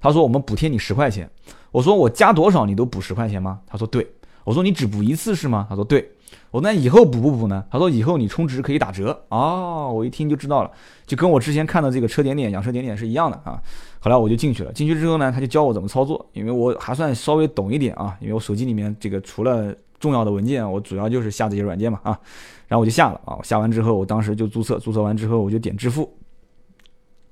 [0.00, 1.28] 他说我们补贴你十块钱。
[1.70, 3.60] 我说我加多少你都补十块钱吗？
[3.66, 4.06] 他说对。
[4.44, 5.66] 我说你只补一次是吗？
[5.68, 6.10] 他说对。
[6.50, 7.64] 我那以后补不补呢？
[7.70, 9.18] 他说以后你充值可以打折。
[9.28, 10.70] 哦，我一听就知道了，
[11.06, 13.60] 就跟我之前看的这个车点点养车点点是一样的啊。
[14.00, 22.18] 后来我就进去了，进去之后呢，他就教我怎么操作，因为我还算稍微懂一点啊，因为我手机里面这个除了重要的文件，我主要就是下这些软件嘛啊。
[22.68, 26.14] 然后我就下了啊，我下完之后，我当时就注册，注册完之后我就点支付。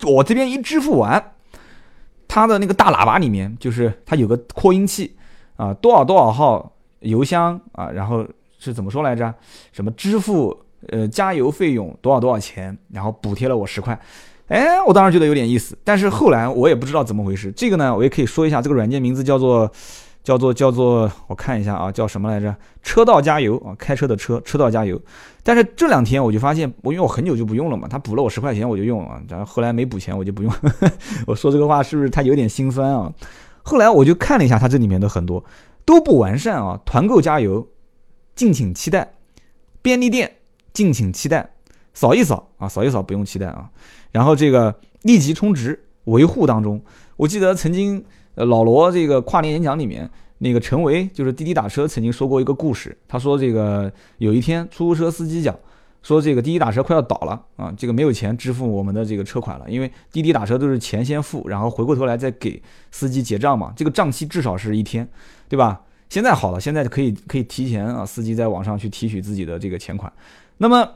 [0.03, 1.33] 我这边一支付完，
[2.27, 5.15] 它的那个大喇叭里面就是它有个扩音器
[5.57, 8.27] 啊，多少多少号邮箱啊，然后
[8.59, 9.35] 是怎么说来着？
[9.73, 13.99] 什么支付呃加油费用多少多少钱，然后补贴了我十块。
[14.49, 17.53] 哎，我当时觉得有点意思，但是后来我也不知道怎么回事。
[17.53, 19.71] 这个呢，我也可以说一下，这个软件名字叫做。
[20.27, 22.53] 叫做叫做，我看一下啊，叫什么来着？
[22.83, 25.01] 车道加油啊，开车的车，车道加油。
[25.45, 30.53] 但是这两天我就发现，我因为我很久就不用了嘛，他补了我十块钱我就用了，然后后来没补钱我就不用。
[31.29, 33.13] 我说这个话是不是他有点心酸啊？
[33.63, 35.45] 后来我就看了一下它这里面的很多
[35.85, 37.69] 都不完善啊，团购加油，
[38.35, 39.07] 敬请期待；
[39.81, 40.39] 便利店
[40.73, 41.51] 敬请期待，
[41.95, 43.71] 扫一扫啊，扫一扫不用期待啊。
[44.11, 46.83] 然后这个立即充值维护当中，
[47.17, 48.05] 我记得曾经。
[48.37, 52.97] 呃，老罗这个跨年演讲里面，那个陈维就是滴滴打车曾经说过一个故事。
[53.09, 55.59] 他说，这个有一天出租车司机讲，
[56.03, 65.09] 说这个滴滴打车快要倒了啊，这个没有钱支付我们的这个车款了，因为滴滴打车都是钱先付，然后回过头来再给司机结账嘛，这个账期至少是一天，
[65.49, 65.81] 对吧？
[66.11, 70.13] 现在好了，现在可以可以提前啊，司机在网上去提取自己的这个钱款。
[70.59, 70.87] 那么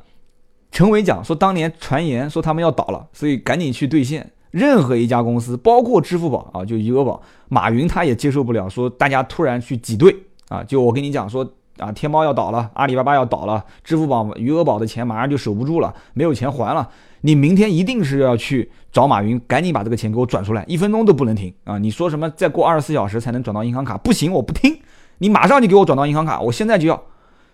[0.71, 4.31] 陈维讲说，当年传言说他们要倒了，所以赶紧去兑现。
[4.51, 10.17] 任何一家公司，包括支付宝啊，就余额宝，马云他也接受不了说大家突然去挤兑
[10.49, 10.63] 啊。
[10.65, 16.89] 就我跟你讲说啊，天猫要倒了，阿里巴巴要倒了，支付宝、余额宝的钱马上就守不住了，没有钱还了。
[17.23, 21.77] 你明天一定是要去找马云，赶紧把这个钱给我转出来，一分钟都不能停啊！
[21.77, 23.99] 你说什么再过二十四小时才能转到银行卡？
[23.99, 24.81] 不行，我不听
[25.19, 27.03] 你马上就给我转到银行卡，我现在就要。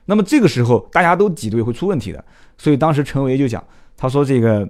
[0.05, 2.25] 那么这个时候大家都挤兑会出问题的，
[2.57, 3.63] 所以当时陈维就讲，
[3.97, 4.69] 他说这个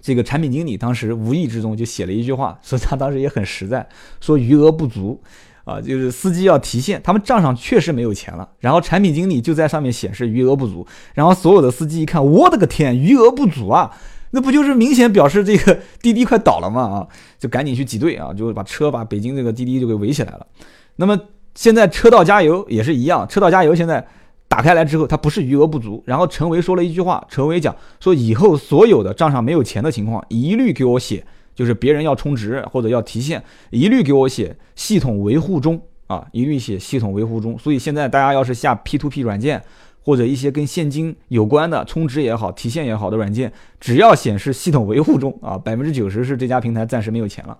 [0.00, 3.88] 这个产品经理当时无意之中就写了一句话， 说他当时也很实在，
[4.20, 5.22] 说余额不足。
[5.66, 13.90] 啊，就是司机要提现，他们账上确实没有钱了，然后产品经理就在上面显示余额不足，然后所有的司机一看，我的个天，余额不足啊，
[14.30, 16.82] 那不就是明显表示这个滴滴快倒了吗？
[16.82, 20.46] 啊，就赶紧去挤兑啊，就把车把北京这个滴滴就给围起来了。
[20.94, 21.18] 那么
[21.56, 24.06] 现在车道加油也是一样，车道加油现在
[24.48, 31.24] 打开来之后，它不是余额不足，然后陈维说了一句话，陈维讲说以后所有的账上没有钱的情况，一律给我写。
[31.54, 37.58] 就是别人要充值或者要提现，一律给我写系统维护中啊，一律写系统维护中。
[37.58, 39.62] 所以现在大家要是下 P2P 软件
[40.02, 47.56] 或者一些跟现金有关的充值也好、提现也好的软件，只要显示系统维护中啊，百分之九十是这家平台暂时没有钱了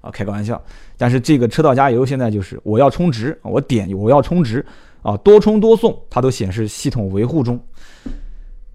[0.00, 0.58] 啊，开个玩笑。
[0.96, 4.64] 但是这个车道加油现在就是我要充值，我点我要充值
[5.04, 7.60] 啊，多充多送，它都显示系统维护中。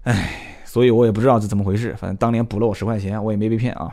[0.04, 3.90] 唉，所以我也不知道是怎么回事，反正当年补了我十块钱，我也没被骗啊。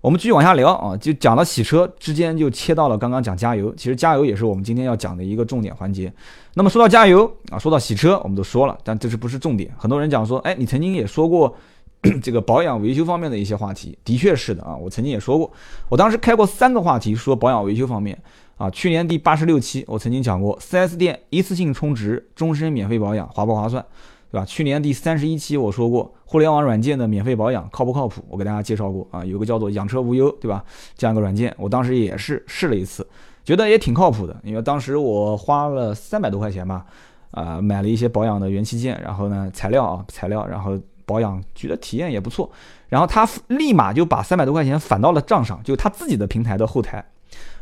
[0.00, 6.12] 我们继续往下聊啊，就讲了洗车之间就切到了刚刚讲加油，其实加油也是我们今天要讲的一个重点环节。
[6.54, 9.70] 那么说到加油啊，说到洗车，我们都说了，但这是不是重点？
[9.78, 11.54] 很多人讲说，哎，你曾经也说过
[12.22, 15.50] 这个保养维修方面的一些话题，的确是的啊，我曾经也说过，
[15.88, 18.18] 我当时开过三个话题说保养维修方面
[18.56, 23.84] 啊，去年第八十六期我曾经讲过，4S 店一次性充值终身免费保养划不划算？
[24.32, 24.44] 对吧？
[24.44, 28.24] 去年第三十一期我说过，互联网软件的免费保养靠不靠谱？
[28.28, 30.64] 我给大家介绍过啊，有个叫做养车无忧，对吧？
[30.96, 33.04] 这样一个软件，我当时也是试了一次，
[33.44, 34.40] 觉得也挺靠谱的。
[34.44, 36.86] 因为当时我花了三百多块钱吧，
[37.32, 42.50] 啊，买了一些保养的元器件，然后呢，材料啊，材料，然后保养，觉得体验也不错。
[42.88, 47.04] 然后他立马就把三百多块钱返到了账上，就他自己的平台的后台。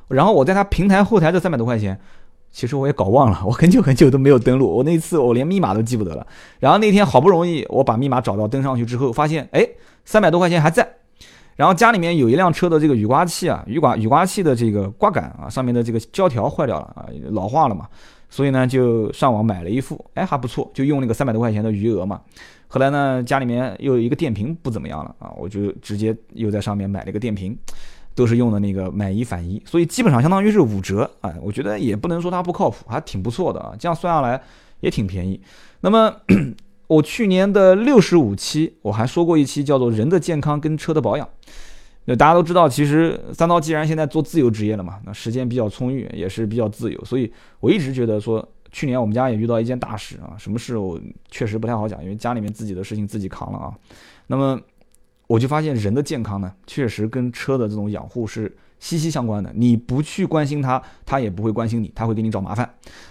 [0.08, 1.98] 然后我在他平台后台这三百多块钱。
[2.50, 6.26] 其实我也搞忘了，我很久很久都没有登录，我那次我连密码都记不得了。
[6.58, 9.68] 然后那天好不容易我把密码找到，登上去之后发现，哎，
[10.06, 10.88] 三百多块钱还在。
[11.56, 17.86] 然后家里面有一辆车的这个雨刮器啊，雨刮雨刮器的这个刮杆啊，上面的这个胶条坏掉了啊，老化了嘛，
[18.30, 22.18] 所以呢就上网买了一副，哎还不错，就用那个三百多块钱的余额嘛。
[22.68, 27.58] 后来呢家里面又有一个电瓶不怎么样了啊，我就直接又在上面买了一个电瓶。
[28.14, 33.72] 都是用的那个买一返一，所以基本上相当于是五折，哎，我觉得也不能说它不靠谱，还挺不错的啊。
[33.78, 34.42] 这样算下来
[34.80, 35.40] 也挺便宜。
[35.82, 36.12] 那么
[36.88, 41.28] 我去年的六十五期我还说过一期叫做人的健康跟车的保养。
[42.06, 51.00] 那大家都知道，其实三刀既然现在做自由职业了嘛，那时间比较充裕，也是比较自由，所以我一直觉得说，去年我们家也遇到一件大事啊，什么事我
[51.30, 53.72] 确实不太好讲，因为家里面自己的事情自己扛了啊。
[54.26, 54.60] 那么。
[55.28, 59.52] 我就发现人的健康呢，确实跟车的这种养护是息息相关的。
[59.54, 62.66] 你不去关心它，它也不会关心你，它会给你找麻烦。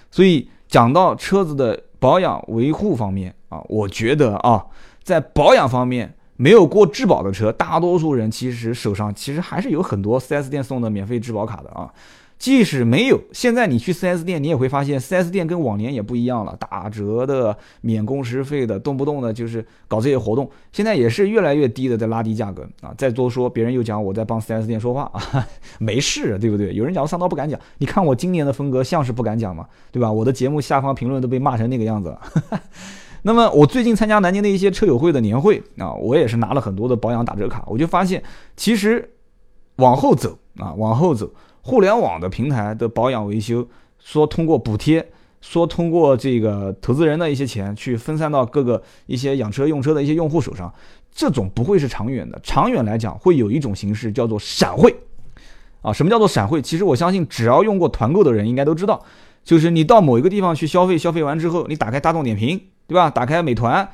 [0.09, 4.65] 所以讲到车子的保养维护方面啊，我觉得啊，
[5.03, 11.93] 在保养方面没有过质保的车，大多数人其实手上其实还是有很多 4S 店送的免费质保卡的啊。
[12.39, 22.93] 即使没有，现在你去 4S 店，你也会发现 4S 店跟往年也不一样了，打折的、免工时费的，动不动的就是搞这些活动，现在也是越来越低的，在拉低价格啊。
[22.95, 25.47] 再多说，别人又讲我在帮 4S 店说话啊，
[25.79, 26.73] 没事，对不对？
[26.75, 30.11] 有人讲我上刀不敢讲，你看我今年的风格像是不敢讲嘛，对吧？
[30.11, 32.21] 我的节目下方评论都被骂成那个样子了。
[33.23, 38.21] 那么我最近参加南京的一些车友会的年会啊，我也是拿了很多的保养打折卡，我就发现
[38.55, 39.09] 其实
[39.77, 41.27] 往后走啊，往后走。
[41.67, 43.67] 互联网的平台的保养维修，
[43.99, 45.05] 说通过补贴，
[45.41, 50.73] 说通过这个投资人的一些钱去分散到各个一些养车用车的一些用户手上，
[51.13, 52.39] 这种不会是长远的。
[52.41, 54.95] 长远来讲，会有一种形式叫做闪会，
[55.81, 56.61] 啊，什么叫做闪会？
[56.61, 59.03] 其实我相信，只要用过团购的人应该都知道，
[59.43, 63.09] 就是你到某一个地方去消费，消费完之后，你打开大众点评，对吧？
[63.09, 63.89] 打开美团，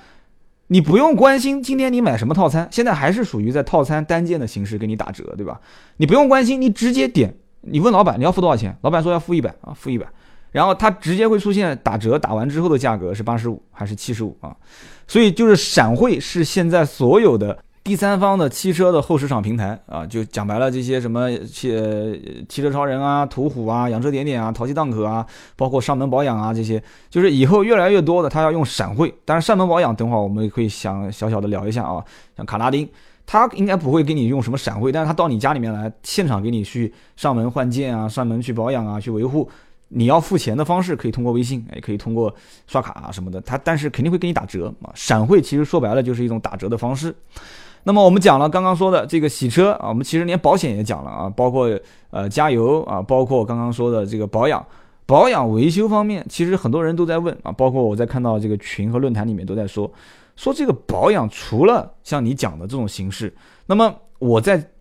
[0.68, 5.60] 你不用关心今天你买什么套餐，现在还是属于在套餐单件的形式给你打折，对吧？
[5.98, 7.36] 你不用关心，你直接点。
[7.66, 8.78] 你问老板你要付多少钱？
[8.82, 10.06] 老板说要付一百啊，付一百，
[10.52, 14.56] 然后他直接会出现打折，打完之后的价格是八十五还是七十五啊？
[15.08, 21.72] 所以就是闪汇是现在所有的第三方的汽车的后市场平台啊，就讲白了这些什么汽
[22.50, 29.14] 汽车超人啊、途虎啊、养车点点啊、淘气档可啊，包括上门保养啊这些，就是以后越来越多的他要用闪汇。
[29.26, 32.04] 当然上门保养等会儿我们可以想小小的聊一下啊，
[32.36, 32.88] 像卡拉丁。
[33.26, 39.50] 他应该不会给你用什么闪汇，但是他到你家里面来，现场给你去上门换件啊，上门去保养啊，去维护。
[39.90, 42.34] 你要付钱的方式可以通过微信，也可以通过
[42.68, 43.40] 刷卡啊什么的。
[43.42, 44.90] 他但是肯定会给你打折啊。
[44.96, 47.16] 闪会其实说白了就是一种打折的方式。
[47.84, 51.70] 那么我们讲了刚刚说的这个洗车啊，我们其实连保险也讲了啊，包括
[52.10, 54.66] 呃加油啊，包括刚刚说的这个保养。
[55.06, 59.92] 保养维修方面，其实很多人都在问啊，包括我在看到这个群和论坛里面都在说，
[60.36, 63.34] 说这个保养除了像你讲的这种形式，
[63.68, 64.72] 那么我在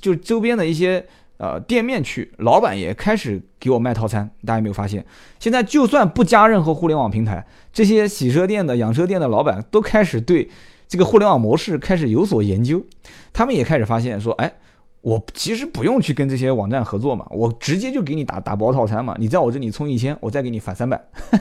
[0.00, 4.30] 就周边的一些呃店面去，老板也开始给我卖套餐。
[4.44, 5.04] 大家有没有发现？
[5.38, 10.50] 现在就算不加任何互联网平台，这些洗车店的、养车店的老板都开始对
[10.88, 12.84] 这个互联网模式开始有所研究，
[13.32, 14.52] 他们也开始发现说，哎。
[15.02, 19.16] 我其实不用去跟这些网站合作嘛，我直接就给你打打包套餐嘛。
[19.18, 21.00] 你在我这里充一千，我再给你返三百。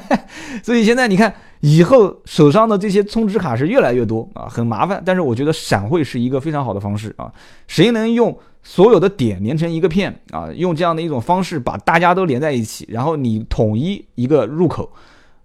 [0.64, 5.02] 所以现在你看，以后手上的这些充值卡是越来越多啊，很麻烦。
[5.06, 7.32] 但是我觉得闪汇是一个非常好的方式啊。
[7.68, 10.50] 谁能用所有的点连成一个片啊？
[10.56, 14.92] 用这样的一种方式把大家都连在一起，然后你统一一个入口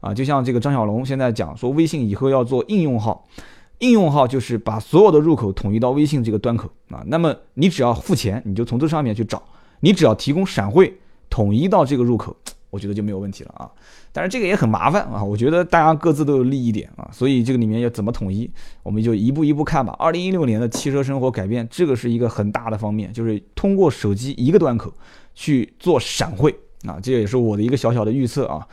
[0.01, 3.27] 啊，就像这个张小龙现在讲说，微信以后要做应用号。
[3.79, 9.43] 应用号就是把所有的入口统一到微信这个端口啊，那么你只要付钱，你就从这上面去找，
[9.81, 12.35] 你只要提供闪会统一到这个入口，
[12.71, 13.71] 我觉得就没有问题了啊。
[14.13, 18.51] 但是这个也很麻烦啊，我觉得大家各自都有利益点啊，所以这个里面要怎么统一，
[18.83, 19.95] 我们就一步一步看吧。
[19.99, 24.91] 二零一六年的汽车生活改变，这个是一个很大的方面，就是通过手机一个端口
[25.35, 26.51] 去做闪会
[26.87, 28.67] 啊，这也是我的一个小小的预测啊。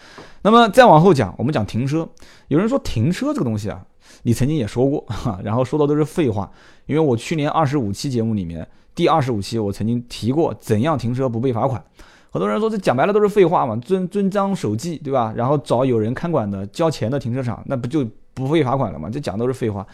[0.44, 2.08] 那么再往后讲，我们讲停车，
[2.48, 3.86] 有人说停车这个东西啊。
[4.22, 6.50] 你曾经也说过，哈，然后说的都是废话，
[6.86, 11.84] 因为我去年二十五期节目里面，第二十五期我曾经提过怎样停车不被罚款。
[12.30, 15.34] 很多人说这讲白了都是废话嘛，遵遵章守纪，对吧？
[15.36, 19.10] 然后找有人看管的、交钱的停车场，那不就不会罚款了吗？
[19.10, 19.86] 这讲都是废话。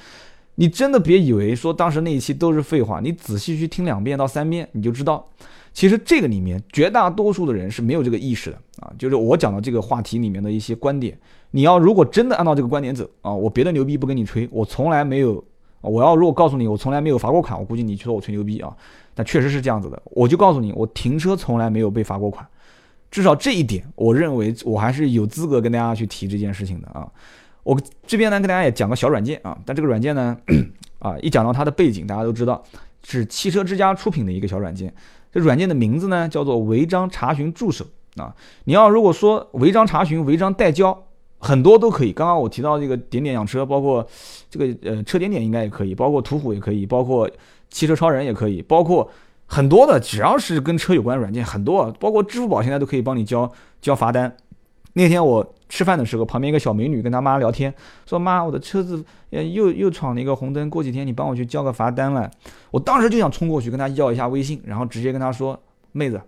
[0.55, 5.25] 你真的别以为说当时那一期都是废话，你仔细去听两遍到三遍，你就知道，
[5.73, 8.91] 其实这个里面绝大多数的人是没有这个意识的啊。
[8.97, 11.17] 就是我讲的这个话题里面的一些观点。
[11.51, 15.43] 你要如果真的按照这个观点走啊，我别的牛逼不跟你吹，我从来没有，
[15.81, 18.71] 我要如果告诉你我从来没有罚过款，我估计你说我吹牛逼啊，
[19.15, 22.45] 但确实是这样子的，我就告诉你，我停车从来没有被罚过款，
[23.09, 27.07] 至少这一点，我认为我还是有资格跟大家去提这件事情的啊。
[27.63, 30.37] 我这边呢跟大家也讲个小软件啊，但这个软件呢，
[30.99, 32.63] 啊一讲到它的背景，大家都知道
[33.03, 34.93] 是汽车之家出品的一个小软件，
[35.31, 37.83] 这软件的名字呢叫做违章查询助手
[38.17, 38.35] 啊。
[38.65, 41.05] 你要如果说违章查询、违章代交。
[41.39, 42.13] 很多都可以。
[42.13, 44.05] 刚刚我提到这个点点养车，包括
[44.49, 47.29] 这个呃车点点应该也可以，包括途虎也可以，包括
[47.69, 49.09] 汽车超人也可以，包括
[49.47, 54.35] 很多的，只要是跟车有关软件，很多，包括支付宝现在都可以帮你交交罚单。
[54.93, 57.73] 那天我吃饭的时候，旁边一个小美女跟她妈聊天，
[58.05, 62.29] 说妈，我的车子又又闯了一个红灯，过几天你帮我去交个罚单来。
[62.71, 65.57] 我当时就想冲过去跟她要一下微信，然后直接跟她说，
[65.91, 66.19] 妹子，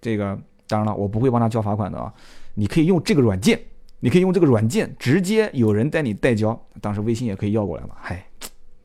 [0.00, 2.12] 这个当然了，我不会帮她交罚款的啊，
[2.54, 3.60] 你可以用这个软件。
[4.06, 7.96] 你可以用这个软件直接有人带你代交，当时微信也可以要过来嘛？
[8.00, 8.24] 嗨，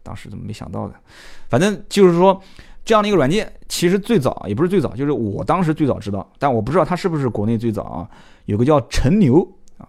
[0.02, 0.96] 当时怎么没想到的？
[1.48, 2.42] 反正就是说
[2.84, 8.10] 这样的一个软件，其实最早也不是最早，就是我当时最早知道，但我不知道它是不是国内最早啊。
[8.46, 9.88] 有个叫陈牛啊，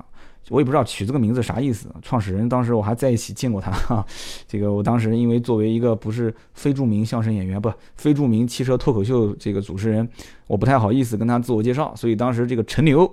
[0.50, 1.88] 我也不知道取这个名字啥意思。
[2.02, 4.04] 创始人当时我还在一起见过他哈。
[4.46, 10.06] 这个我当时因为作为一个不是非著名相声演员，不非著名汽车脱口秀这个主持人，
[10.46, 13.10] 我不太好意思跟他自我介绍，所以当时这个陈牛。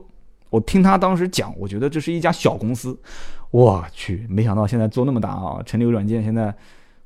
[0.50, 2.98] 我听他当时讲，我觉得这是一家小公司，
[3.52, 5.62] 我去，没想到现在做那么大啊！
[5.66, 6.54] 陈流软件现在，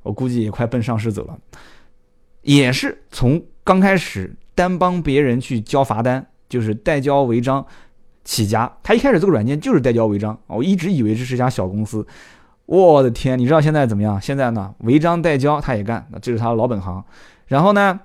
[0.01, 1.38] 我估计也快奔上市走了，
[2.41, 7.65] 也是从刚开始单帮别人去交罚单，就是代交违章
[8.23, 8.71] 起家。
[8.82, 12.06] 他一开始这个软件就是代交违章，我一直以为这是一家小公司，
[12.65, 14.21] 我的天，你知道现在怎么样？
[14.21, 17.03] 现在呢，违章代交他也干，那这是他的老本行。
[17.47, 17.99] 然后呢，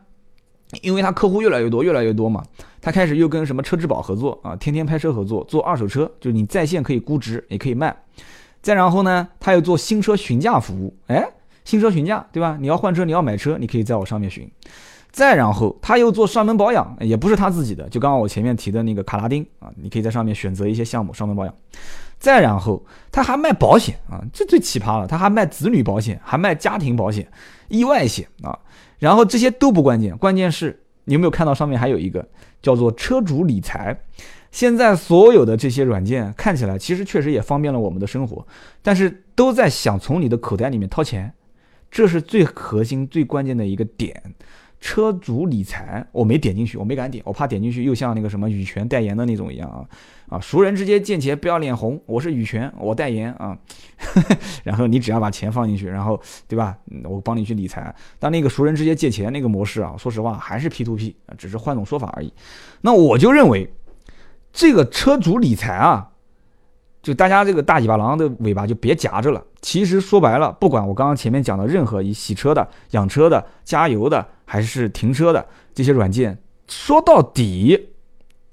[0.83, 2.43] 因为他客户越来越多，越来越多嘛。
[2.81, 7.95] 他开始又跟什么车之宝合作啊，天天拍车合作，做二手车，就是你在线可以估值，也可以卖。
[8.63, 11.29] 再然后呢，他又做新车询价服务，哎，
[11.65, 12.57] 新车询价，对吧？
[12.61, 14.49] 你要换车，你要买车，你可以在我上面询。
[15.11, 21.55] 再然后他又做上门保养，也不是他自己的，就刚刚我前面提的那个卡拉丁啊，你可以在上面选择一些项目上门保养。
[22.19, 27.27] 再然后他还卖保险啊，这最奇葩了，他还卖子女保险，还卖家庭保险、
[27.69, 28.57] 意外险啊。
[28.99, 30.83] 然后这些都不关键，关键是。
[31.05, 32.29] 你有没有看到上面还有一个
[32.61, 33.99] 叫做车主理财？
[34.53, 38.47] 现在所有的这些软件看起来其实确实也方便了我们的生活，
[38.83, 41.33] 但是都在想从你的口袋里面掏钱，
[41.91, 44.23] 这是最核心、最关键的一个点。
[44.81, 49.83] 车主理财，我没点进去，我没敢点，我怕点进去又像那个什么羽泉代言的那种一样啊
[50.29, 50.39] 啊！
[50.41, 53.57] 熟人之间见钱不要脸红，我是羽泉，我代言啊。
[54.63, 56.77] 然后你只要把钱放进去，然后对吧？
[57.05, 57.95] 我帮你去理财。
[58.19, 62.33] 但那个熟人之间借钱那个模式啊，说实话还是 P to P，只是换种说法而已。
[62.83, 63.73] 那我就认为
[64.53, 66.11] 这个车主理财啊。
[67.01, 69.43] 就大家这个大尾巴狼的尾巴就别夹着了。
[69.63, 77.89] 其实说白了，不管我刚刚前面讲的任何以洗车的、养车的、加油的，还是停车的这些软件，说到底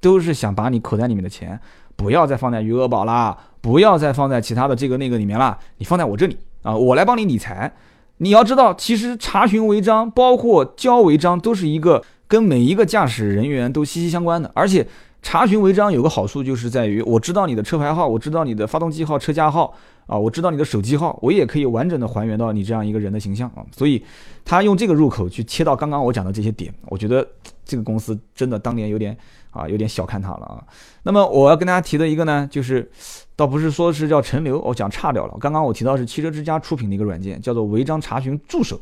[0.06, 1.60] 都是想把你口袋里面的钱
[1.95, 7.74] 不要再放在余额宝啦，不要再放在其他的这个那个里面啦，你放在我这里啊，我来帮你理财。
[8.18, 14.51] 你要知道，其实查询违章，包括交违章，都是一个跟每一个驾驶人员都息息相关的。
[14.53, 14.86] 而且
[15.24, 19.74] 查询违章有个好处，就是在于我知道你的车牌号，我知道你的发动机号、车架号
[20.06, 23.66] 啊，我知道你的手机号，我也可以完整的还原到你这样一个人的形象啊。
[23.76, 24.03] 所以
[24.45, 27.28] 他用这个入口去切到刚刚我讲的这些点，我觉得
[27.66, 29.18] 这个公司真的当年有点
[29.56, 30.64] 啊，有点小看他了啊。
[31.03, 32.91] 那么我要跟大家提的一个呢，就是。
[33.38, 35.38] 倒不是说是叫陈留，我讲差掉了。
[35.41, 38.80] 刚刚我提到是汽车之家出品的一个软件，叫做违章查询助手。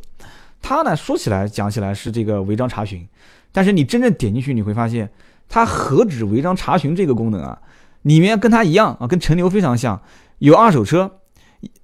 [0.62, 3.04] 它呢说起来讲起来是这个违章查询，
[3.52, 5.10] 但是你真正点进去你会发现，
[5.50, 7.60] 它何止违章查询这个功能啊？
[8.04, 10.00] 里面跟它一样啊，跟陈留非常像，
[10.38, 11.10] 有二手车，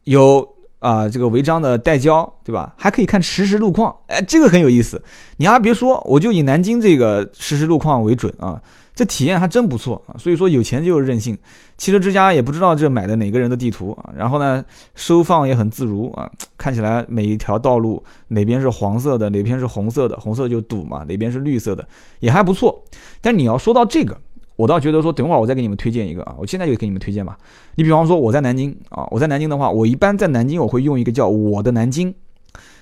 [0.03, 0.47] 有
[0.79, 2.73] 啊这个违章的代交，对吧？
[2.77, 5.01] 还可以看实时路况，哎，这个很有意思。
[5.37, 8.61] 你还别说，我就以南京这个实时路况为准啊。
[8.95, 11.37] 这体验还真不错啊，所以说有钱就是任性。
[11.77, 14.61] 汽车之家也不知道这买的哪个人的地图啊，然后呢
[14.93, 21.87] 收放也很自如啊，看起来每一条道路哪边是黄色的，哪边是红色的，红色就堵嘛，哪边是绿色的
[22.19, 22.83] 也还不错。
[23.21, 24.17] 但你要说到这个，
[24.59, 27.37] 我倒觉得说，等会儿我再给你们推荐一个啊，我现在就给你们推荐吧。
[27.75, 32.13] 你比方说我在南京啊，我在南京的话，我一般在南京我会用一个叫我的南京。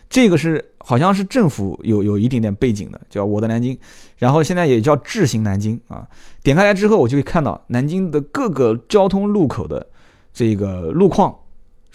[0.10, 3.78] 这个是好像是政府有有一点点背景的，叫我的南京，
[4.18, 6.08] 然后现在也叫智行南京啊。
[6.42, 9.86] 点开来之后，我就会看到南京的各个交通路口的
[10.34, 11.36] 这个路况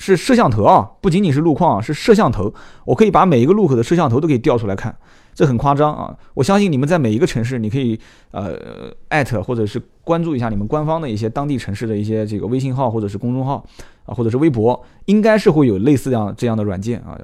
[0.02, 2.52] 是摄像头啊，不仅仅是路况啊，是摄像头，
[2.84, 4.92] 我可以把每一个路口的摄像头都可以调出来看。
[5.32, 6.14] 这很夸张啊！
[6.34, 7.98] 我相信你们在每一个城市，你可以
[8.32, 8.58] 呃
[9.08, 13.64] 艾特或者是关注一下你们官方的一些当地城市的一些这个微信号或者是公众号
[14.04, 17.16] 啊，或者是微博，应该是会有类似这样这样的软件啊。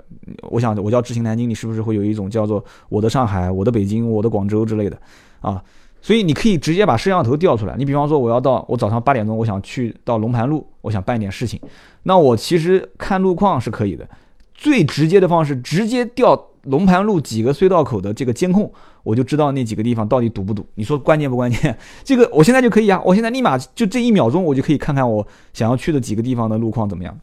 [0.51, 4.97] 我想我叫知行南京，你是不是会有一种叫做我的上海、我的北京、我的广州之类的
[5.41, 5.61] 啊？
[6.01, 7.75] 所以你可以直接把摄像头调出来。
[7.77, 11.61] 你比方说我要到我早上八点钟，我想去到龙盘路，我想办一点事情，
[12.05, 14.09] 那我其实看路况是可以的。
[14.55, 16.47] 最直接的方式，直接调。
[16.65, 18.71] 龙盘路几个隧道口的这个监控，
[19.03, 20.67] 我就知道那几个地方到底堵不堵。
[20.75, 21.75] 你说关键不关键？
[22.05, 27.19] 这个我现在就可以啊，我现在立马就这一秒钟，我就可以看看我想要去的几个地方的路况怎么样。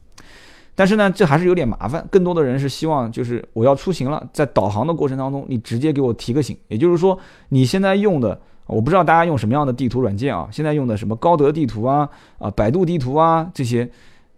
[0.73, 2.03] 但是呢，这还是有点麻烦。
[2.09, 6.57] 更多的人是希望，就是我要出行了，在导航的过程当中，你直接给我提个醒。
[6.69, 7.15] 也就是说，
[7.49, 10.47] 你现在用的，我不知道大家用什么样的地图软件啊？
[10.51, 12.09] 现在用的什么高德地图啊、
[12.39, 13.89] 啊百度地图啊这些，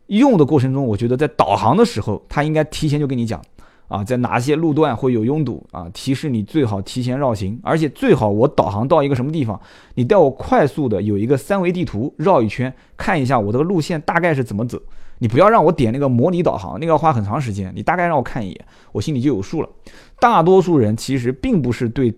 [0.07, 3.41] 用的过程中，我觉得在导航的时候，它应该提前就跟你讲。
[3.87, 5.87] 啊，在哪些路段会有拥堵啊？
[5.93, 9.57] 提示你最好提前绕行，而且最好我导航到一个什么地方，
[9.95, 14.77] 你带我快速的有一个三维地图绕一圈，看一下我这个路线大概是怎么走。
[15.19, 17.71] 你不要让我点那个模拟导航，那个要花很长时间。
[17.73, 19.69] 你大概让我看一眼，我心里就有数了。
[20.19, 22.13] 大多数人其实并不是对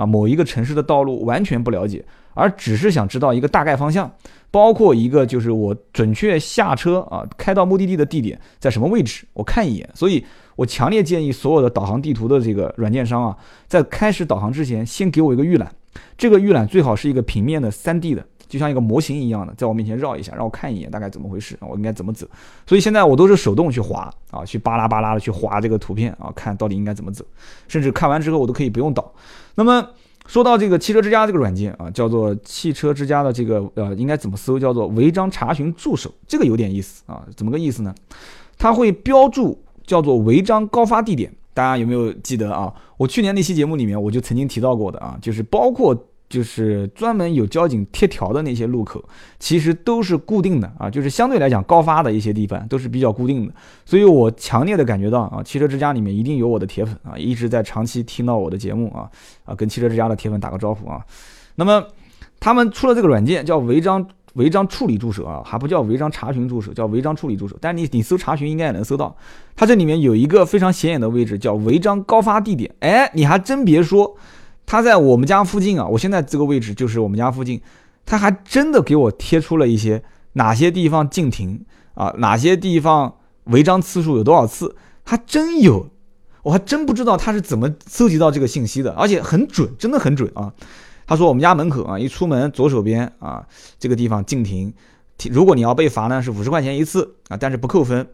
[0.00, 4.10] 啊某一个城市的道路完全不了解，而只是想知道一个大概方向。
[4.52, 9.88] 包括一个就是我准确下车啊，开到目的地的地点在什么位置，我看一眼。
[9.94, 10.24] 所以
[10.56, 13.36] 我强烈建议所有的导航地图的这个软件商啊，
[13.68, 15.70] 在开始导航之前，先给我一个预览。
[16.18, 22.26] 这个预览最好是一个平面的三 D 的，就像一个模型一样的，在我面前绕一下，让我看一眼大概怎么回事，我应该怎么走。
[22.66, 27.24] 所以现在我都是手动去划啊，去巴拉巴拉的去划这个图片啊，看到底应该怎么走。
[27.68, 29.12] 甚至看完之后，我都可以不用导。
[29.54, 29.88] 那么。
[30.26, 34.60] 说到这个汽车之家这个软件啊，叫做汽车之家的这个呃，应该怎么搜？
[34.60, 37.26] 叫做违章查询助手，这个有点意思啊。
[37.34, 37.92] 怎么个意思呢？
[38.56, 42.72] 它会标注叫做违章高发地点，大家有没有记得啊？
[42.96, 45.96] 我去年那期节目里面我就曾经提到过的啊，就是包括。
[46.30, 49.04] 就是专门有交警贴条的那些路口，
[49.40, 53.52] 其实都是固定的啊，就是相对来讲高发的一些地方都是比较固定的，
[53.84, 59.10] 所以我强烈的感觉到啊，汽车之家里面一定有我的铁粉啊，一直在长期听到我的节目啊
[59.44, 61.04] 啊，跟汽车之家的铁粉打个招呼啊。
[61.56, 61.84] 那么
[62.38, 67.58] 他们出了这个软件叫违章违章处理助手啊，还不叫违章查询助手，叫违章处理助手。
[67.60, 69.16] 但你你搜查询应该也能搜到，
[69.56, 74.16] 它这里面有一个非常显眼的位置叫违章高发地点，哎，你还真别说。
[74.70, 77.60] 他在我们家附近啊，我现在这个位置就是我们家附近，
[78.06, 80.00] 他还真的给我贴出了一些
[80.34, 83.16] 哪些地方禁停啊，哪些地方
[83.46, 85.90] 违章次数有多少次，还真有，
[86.44, 90.52] 我还真不知道他是怎么搜集到这个信息的，而且很准，真的很准啊。
[91.04, 93.44] 他说我们家门口啊，一出门左手边啊，
[93.80, 94.72] 这个地方禁停，
[95.32, 98.06] 如果你要被罚呢，是五十块钱一次啊，但是不扣分。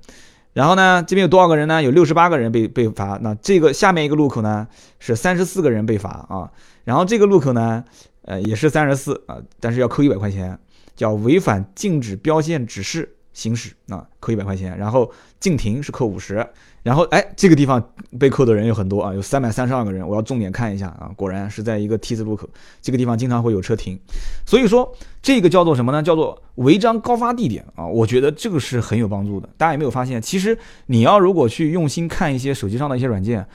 [0.56, 1.82] 然后呢，这边有多少个人呢？
[1.82, 3.18] 有六十八个人被被罚。
[3.20, 4.66] 那这个下面一个路口呢，
[4.98, 6.50] 是三十四个人被罚啊。
[6.82, 7.84] 然后这个路口呢，
[8.22, 10.58] 呃，也是三十四啊，但是要扣一百块钱，
[10.94, 16.44] 叫违反禁止标线指示，行驶啊，扣一百块钱，然后禁停是扣五十，
[16.82, 22.48] 然后哎，这个地方被扣的人有很多啊，有三百三十二个人，我要重点看一下啊，果然是在一个 T 字路口，
[22.80, 24.00] 这个地方经常会有车停，
[24.46, 26.02] 所以说这个叫做什么呢？
[26.02, 29.46] 叫做违章高发地点啊，我觉得这个是很有帮助的。
[29.58, 33.46] 大家有没有发现，其实你要如果去用心看一些手机上的一些软件，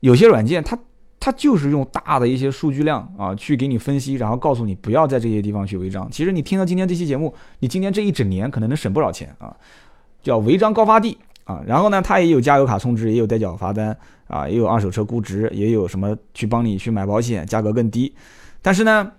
[0.00, 0.76] 有些软件它。
[1.22, 6.10] 他就是用大的一些数据量啊，去给你分析，然后告诉你不要在这些地方去违章。
[6.10, 9.56] 其实你听到今天这期节目，你今天这一整年可能能省不少钱啊，
[10.20, 11.62] 叫违章高发地啊。
[11.64, 13.96] 然后呢，它也有加油卡充值，也有代缴罚单
[14.26, 18.12] 啊，也有二手车估值，也有什么去帮你去买保险，价格更低。
[18.60, 19.12] 但是呢。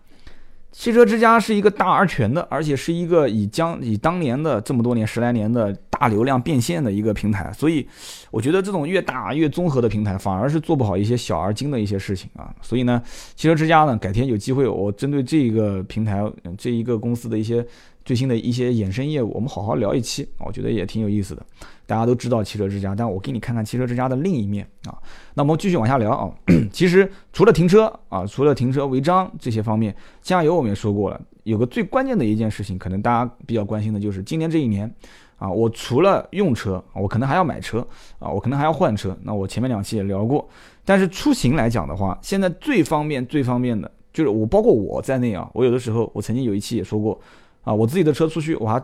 [0.73, 7.87] 汽车之家是一个大而全的，而且是一个以将以当年的这么多年十来年的大流量变现的一个平台，所以
[8.31, 12.51] 我觉得这种越大越综合的平台反而是做不好一些小而精的一些事情啊。
[12.59, 13.01] 所以呢，
[13.35, 16.21] 汽车之家呢，改天有机会我针对这个平台
[16.57, 17.63] 这一个公司的一些
[18.05, 21.45] 最新的一些衍生业务，我们好好聊一期，我觉得也挺有意思的。
[21.85, 24.97] 大家都知道汽车之家，但我给你看看汽车之家的另一面啊。
[25.33, 26.31] 那我们继续往下聊啊。
[26.71, 34.89] 其实除了停车啊，除了停车违章这些方面，加油我们也说过了，有个最关键的一件事情，可能大家比较关心的就是今年这一年
[35.37, 37.85] 啊，我除了用车，我可能还要买车
[38.19, 39.15] 啊，我可能还要换车。
[39.23, 40.47] 那我前面两期也聊过，
[40.85, 47.19] 但是出行来讲的话，现在最方便、最方便的就是我，包括我在内啊，我有的时候我曾经有一期也说过
[47.63, 48.81] 啊，我自己的车出去，我还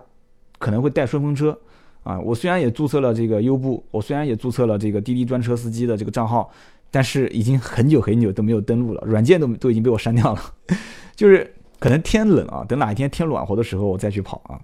[0.57, 1.57] 可能会带顺风车。
[2.01, 6.49] 啊，我虽然也注册了这个优步，我虽然也注册了这个滴滴专车司机的这个账号，
[6.89, 10.41] 但是已经很久很久都没有登录了，软件都都已经被我删掉了。
[11.13, 14.57] 就是可能天冷啊，等哪一天天暖和的时候我再去跑啊。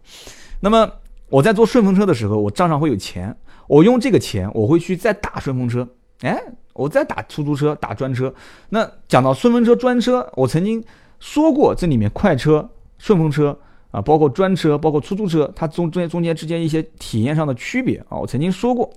[0.61, 0.89] 那么
[1.30, 3.36] 我在坐顺风车的时候，我账上会有钱，
[3.68, 5.86] 我用这个钱我会去再打顺风车，
[6.22, 6.41] 哎，
[6.74, 8.34] 我再打出租车、打专车。
[8.70, 10.82] 那讲到顺风车、专车，我曾经
[11.20, 13.59] 说过这里面快车、顺风车。
[13.96, 18.91] 啊，包括专车，包括出租车，它中中间中间之间一些体验上的区别啊，我曾经说过。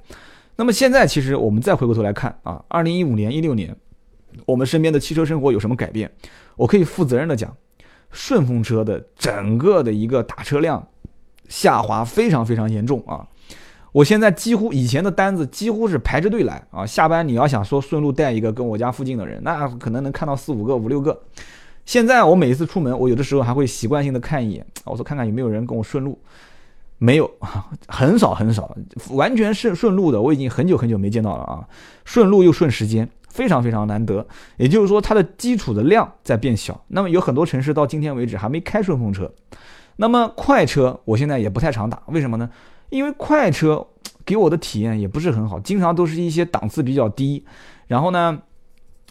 [0.57, 3.77] 那么现在其实我们再回过头来看啊，二零一五年、一六年，
[4.45, 6.11] 我们身边的汽车生活有什么改变？
[6.57, 7.57] 我可以负责任的讲，
[8.11, 10.85] 顺风车的整个的一个打车量
[11.47, 13.25] 下滑非常非常严重啊。
[13.93, 21.23] 我现在几乎以前的单子几乎是排着队来啊，下班你要想说顺路带一个跟我家附近的人，那可能能看到四五个、五六个。
[21.89, 26.19] 现在我每一次出门，我有的时候还会习惯性的看一眼，我说看看有没有人跟我顺路，
[26.99, 27.31] 没有，
[27.87, 28.77] 很 少很少，
[29.13, 31.67] 完全是顺路的，我已经很久很久没见到了啊，
[32.05, 34.27] 顺路又顺时间，非常非常难得。
[34.59, 36.79] 也就是说，它的基础的量在变小。
[36.89, 39.33] 那么有很多城市到今天为止还没开顺风车。
[39.97, 42.51] 那么快车我现在也不太常打，为什么呢？
[42.91, 43.87] 因为快车
[44.27, 47.47] 给我的体验也不是很好，经常都是一些档次比较低，
[47.87, 48.43] 然后呢，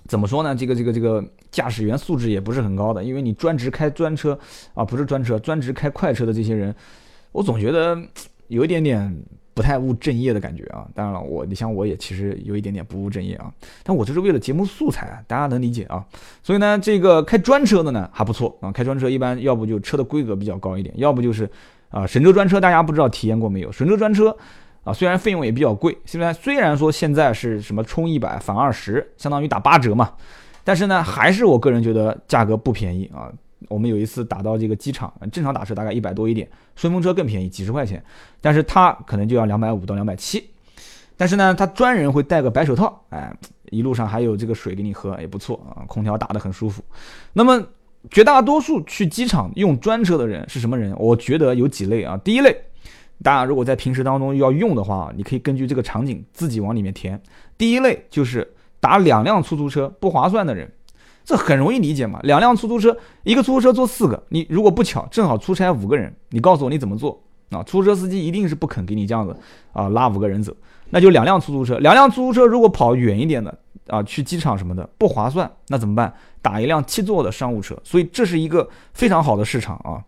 [0.05, 0.55] 怎么说呢？
[0.55, 1.25] 这个这个这个。
[1.52, 4.38] 驾驶员素质也不是很高的，因为你专职开专车
[4.74, 6.74] 啊，不是专车，专职开快车的这些人，
[7.32, 7.98] 我总觉得
[8.48, 9.16] 有一点点
[9.54, 10.88] 不太务正业的感觉啊。
[10.93, 13.52] 当然了，我你像我也其实有一点点不务正业啊，
[13.84, 16.06] 但我这是为了节目素材，大家能理解啊。
[16.43, 21.50] 所以呢，这个开专车的呢还不错啊，开专车一般要不就车的规格比较高一点，要不就是
[21.89, 23.72] 啊神州专车，大家不知道体验过没有？
[23.72, 24.36] 神州专车
[24.84, 30.14] 啊，虽然费用也比较贵，现在虽然说现在是什么充一百返二十，相当于打八折嘛。
[30.68, 33.32] 但是呢，还是我个人觉得价格不便宜啊。
[33.70, 36.45] 我们有一次打到这个机场，正常打车大概一百多一点，
[36.76, 38.03] 顺风车更便宜，几十块钱。
[38.41, 40.43] 但是它可能就要两百五到两百七。
[41.15, 43.34] 但是呢，它专人会戴个白手套，哎，
[43.70, 46.84] 一路上还有这个水给你喝，也不错啊，空调打得很舒服。
[47.32, 47.65] 那么
[48.11, 50.93] 绝大多数去机场用专车的人是什么人？
[50.99, 52.18] 我觉得有几类啊。
[52.26, 52.53] 第一类，
[53.24, 57.18] 大家如果在平时当中要用的话，你可以根据这个场景自己往里面填。
[57.57, 58.53] 第一类就是。
[58.88, 60.72] 打两辆出租车不划算的人，
[61.26, 62.22] 这很容易理解嘛。
[62.24, 67.62] 两辆出租车，一个出租车坐四个，你如果不巧正好出差五个人，你告诉我你怎么做啊？
[67.64, 69.36] 出租车司机一定是不肯给你这样子
[69.74, 70.56] 啊，拉五个人走，
[70.92, 71.78] 那就两辆出租车。
[71.80, 73.54] 两辆出租车如果跑远一点的
[73.88, 76.14] 啊，去机场什么的不划算，那怎么办？
[76.42, 77.78] 打一辆七座的商务车。
[77.84, 80.00] 所以这是一个非常好的市场啊，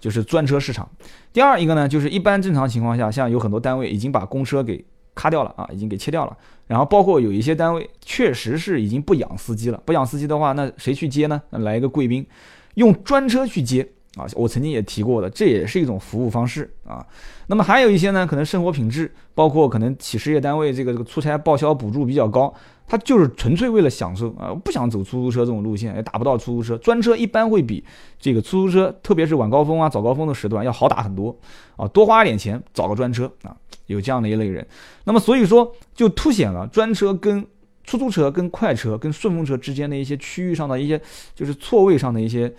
[0.00, 0.88] 就是专车市场。
[1.30, 4.82] 第二一个呢，就是一般正常情况下，像有很多单位已经把公车给。
[5.14, 6.36] 咔掉了啊，已经给切掉了。
[6.66, 11.40] 然后包括有一些单位确实是已经不养司机了，不养司机的话，那谁去接呢？
[11.50, 12.26] 那来一个贵宾，
[12.74, 13.86] 用专车去接
[14.16, 14.26] 啊。
[14.34, 17.04] 我曾经也提过的，这也是一种服务方式啊。
[17.46, 22.52] 那么还有一些呢，可能生活品质，包括可能企事业单位这个这个出差报销补助比较高，
[22.86, 26.78] 他就是纯粹为了享受啊，不想走出租车这种路线，也打不到出租车。
[26.78, 27.84] 专车一般会比
[28.18, 31.36] 这个出租车，特别是晚高峰啊、早高峰的时段要好打很多
[31.76, 33.54] 啊，多花点钱找个专车啊。
[33.86, 34.66] 有这样的一类人，
[35.04, 37.46] 那么所以说就凸显了专车跟
[37.82, 40.98] 出租车、跟快车、跟顺风车之间的一些区域上的一些
[41.34, 42.50] 就是错位上的一些。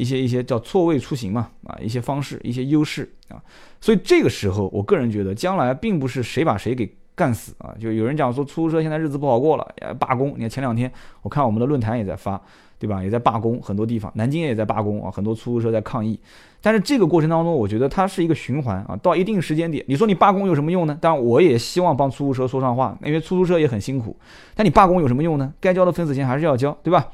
[0.00, 3.36] 一些一些叫错位出行嘛，啊，一些方式，一些优势啊。
[3.80, 7.74] 所以这个时候，我个人觉得，将来并不是谁把谁给干死啊。
[7.78, 10.32] 就有人讲说，出租车现在日子不好过了，罢工。
[10.36, 10.90] 你看前两天，
[11.22, 12.40] 我看我们的论坛也在发，
[12.78, 13.02] 对吧？
[13.02, 16.18] 也在罢工，很多地方，南京也在罢工啊，很多出租车在抗议。
[16.62, 18.94] 但是这个过程当中，我觉得它是一个循环啊。
[19.02, 20.98] 到一定时间点，你说你罢工有什么用呢？
[21.00, 24.14] 当然，我也希望帮出租车说上话，因为出租车也很辛苦。
[24.54, 25.54] 但你罢工有什么用呢？
[25.58, 27.08] 该交的份子钱还是要交，对吧？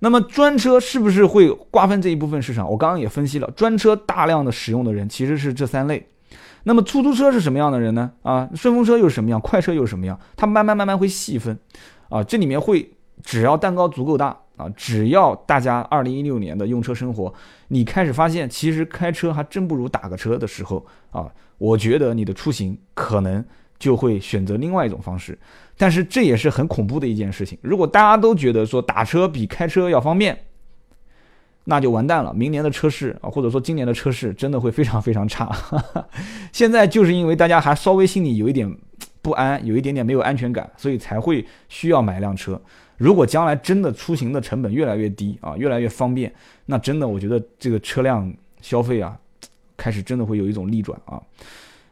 [0.00, 2.70] 那么专车是不是会瓜分这一部分市场？
[2.70, 6.06] 我刚刚也分析了，专车大量的使用的人其实是这三类。
[6.64, 8.10] 那么出租车是什么样的人呢？
[8.22, 9.40] 啊，顺风车又是什么样？
[9.40, 10.18] 快车又是什么样？
[10.36, 11.58] 它慢慢慢慢会细分，
[12.08, 12.90] 啊，这里面会
[13.22, 17.32] 只要蛋糕足够大啊，只要大家二零一六年的用车生活，
[17.68, 21.26] 你开始发现其实开车还真不如打个车的时候啊，
[21.58, 23.44] 我觉得你的出行可能。
[23.78, 25.38] 就会选择另外一种方式，
[25.76, 27.58] 但是这也是很恐怖的一件事情。
[27.62, 30.38] 如果大家都觉得说打车比开车要方便，
[31.64, 32.32] 那就完蛋了。
[32.32, 35.50] 明年的车市啊，或者说今年的车市真的会非常非常差。
[36.52, 38.72] 现在就是因为大家还稍微心里有一点
[39.20, 42.60] 不安，有一点点没有安全感，所以才会需要买辆车。
[42.96, 46.32] 如果将来真的出行的成本越来越低啊，越来越方便，
[46.66, 49.18] 那真的我觉得这个车辆消费啊，
[49.76, 51.20] 开始真的会有一种逆转啊。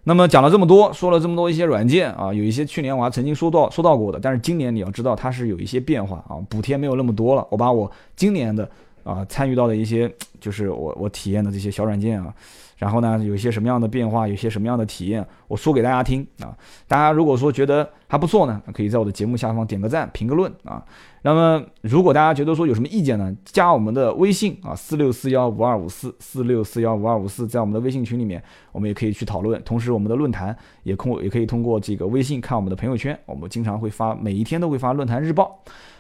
[0.07, 7.47] 那么讲了这么多，说了这么多一些软件啊，有一些去年我还曾经说到说到过的，但是今年你要知道它是有一些变化啊，补贴没有那么多了。
[7.51, 8.69] 我把我今年的
[9.03, 12.33] 啊参与到的一些，就是我我体验的这些小软件啊。
[12.77, 16.55] 然后呢，有一些什么样的变化，有些什么样的体验，我说给大家听啊。
[16.87, 20.85] 大家如果说觉得还不错呢，可以在我的节目下方点个赞，评个论啊。
[21.27, 29.59] 那么如果大家觉得说有什么意见呢，加我们的微信啊，四六四幺五二五四四六四幺五二五四，在我们的微信群里面，我们也可以去讨论。
[29.65, 35.59] 同时，我们的论坛也通也可以通过这个微信看我们的朋友圈，我们经常会发，每一天都会发论坛日报。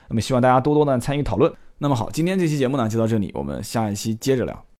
[0.08, 1.50] 那么希望大家多多呢参与讨论。
[1.78, 4.64] 那么好，今天这期节目呢就到这里，我们下一期接着聊。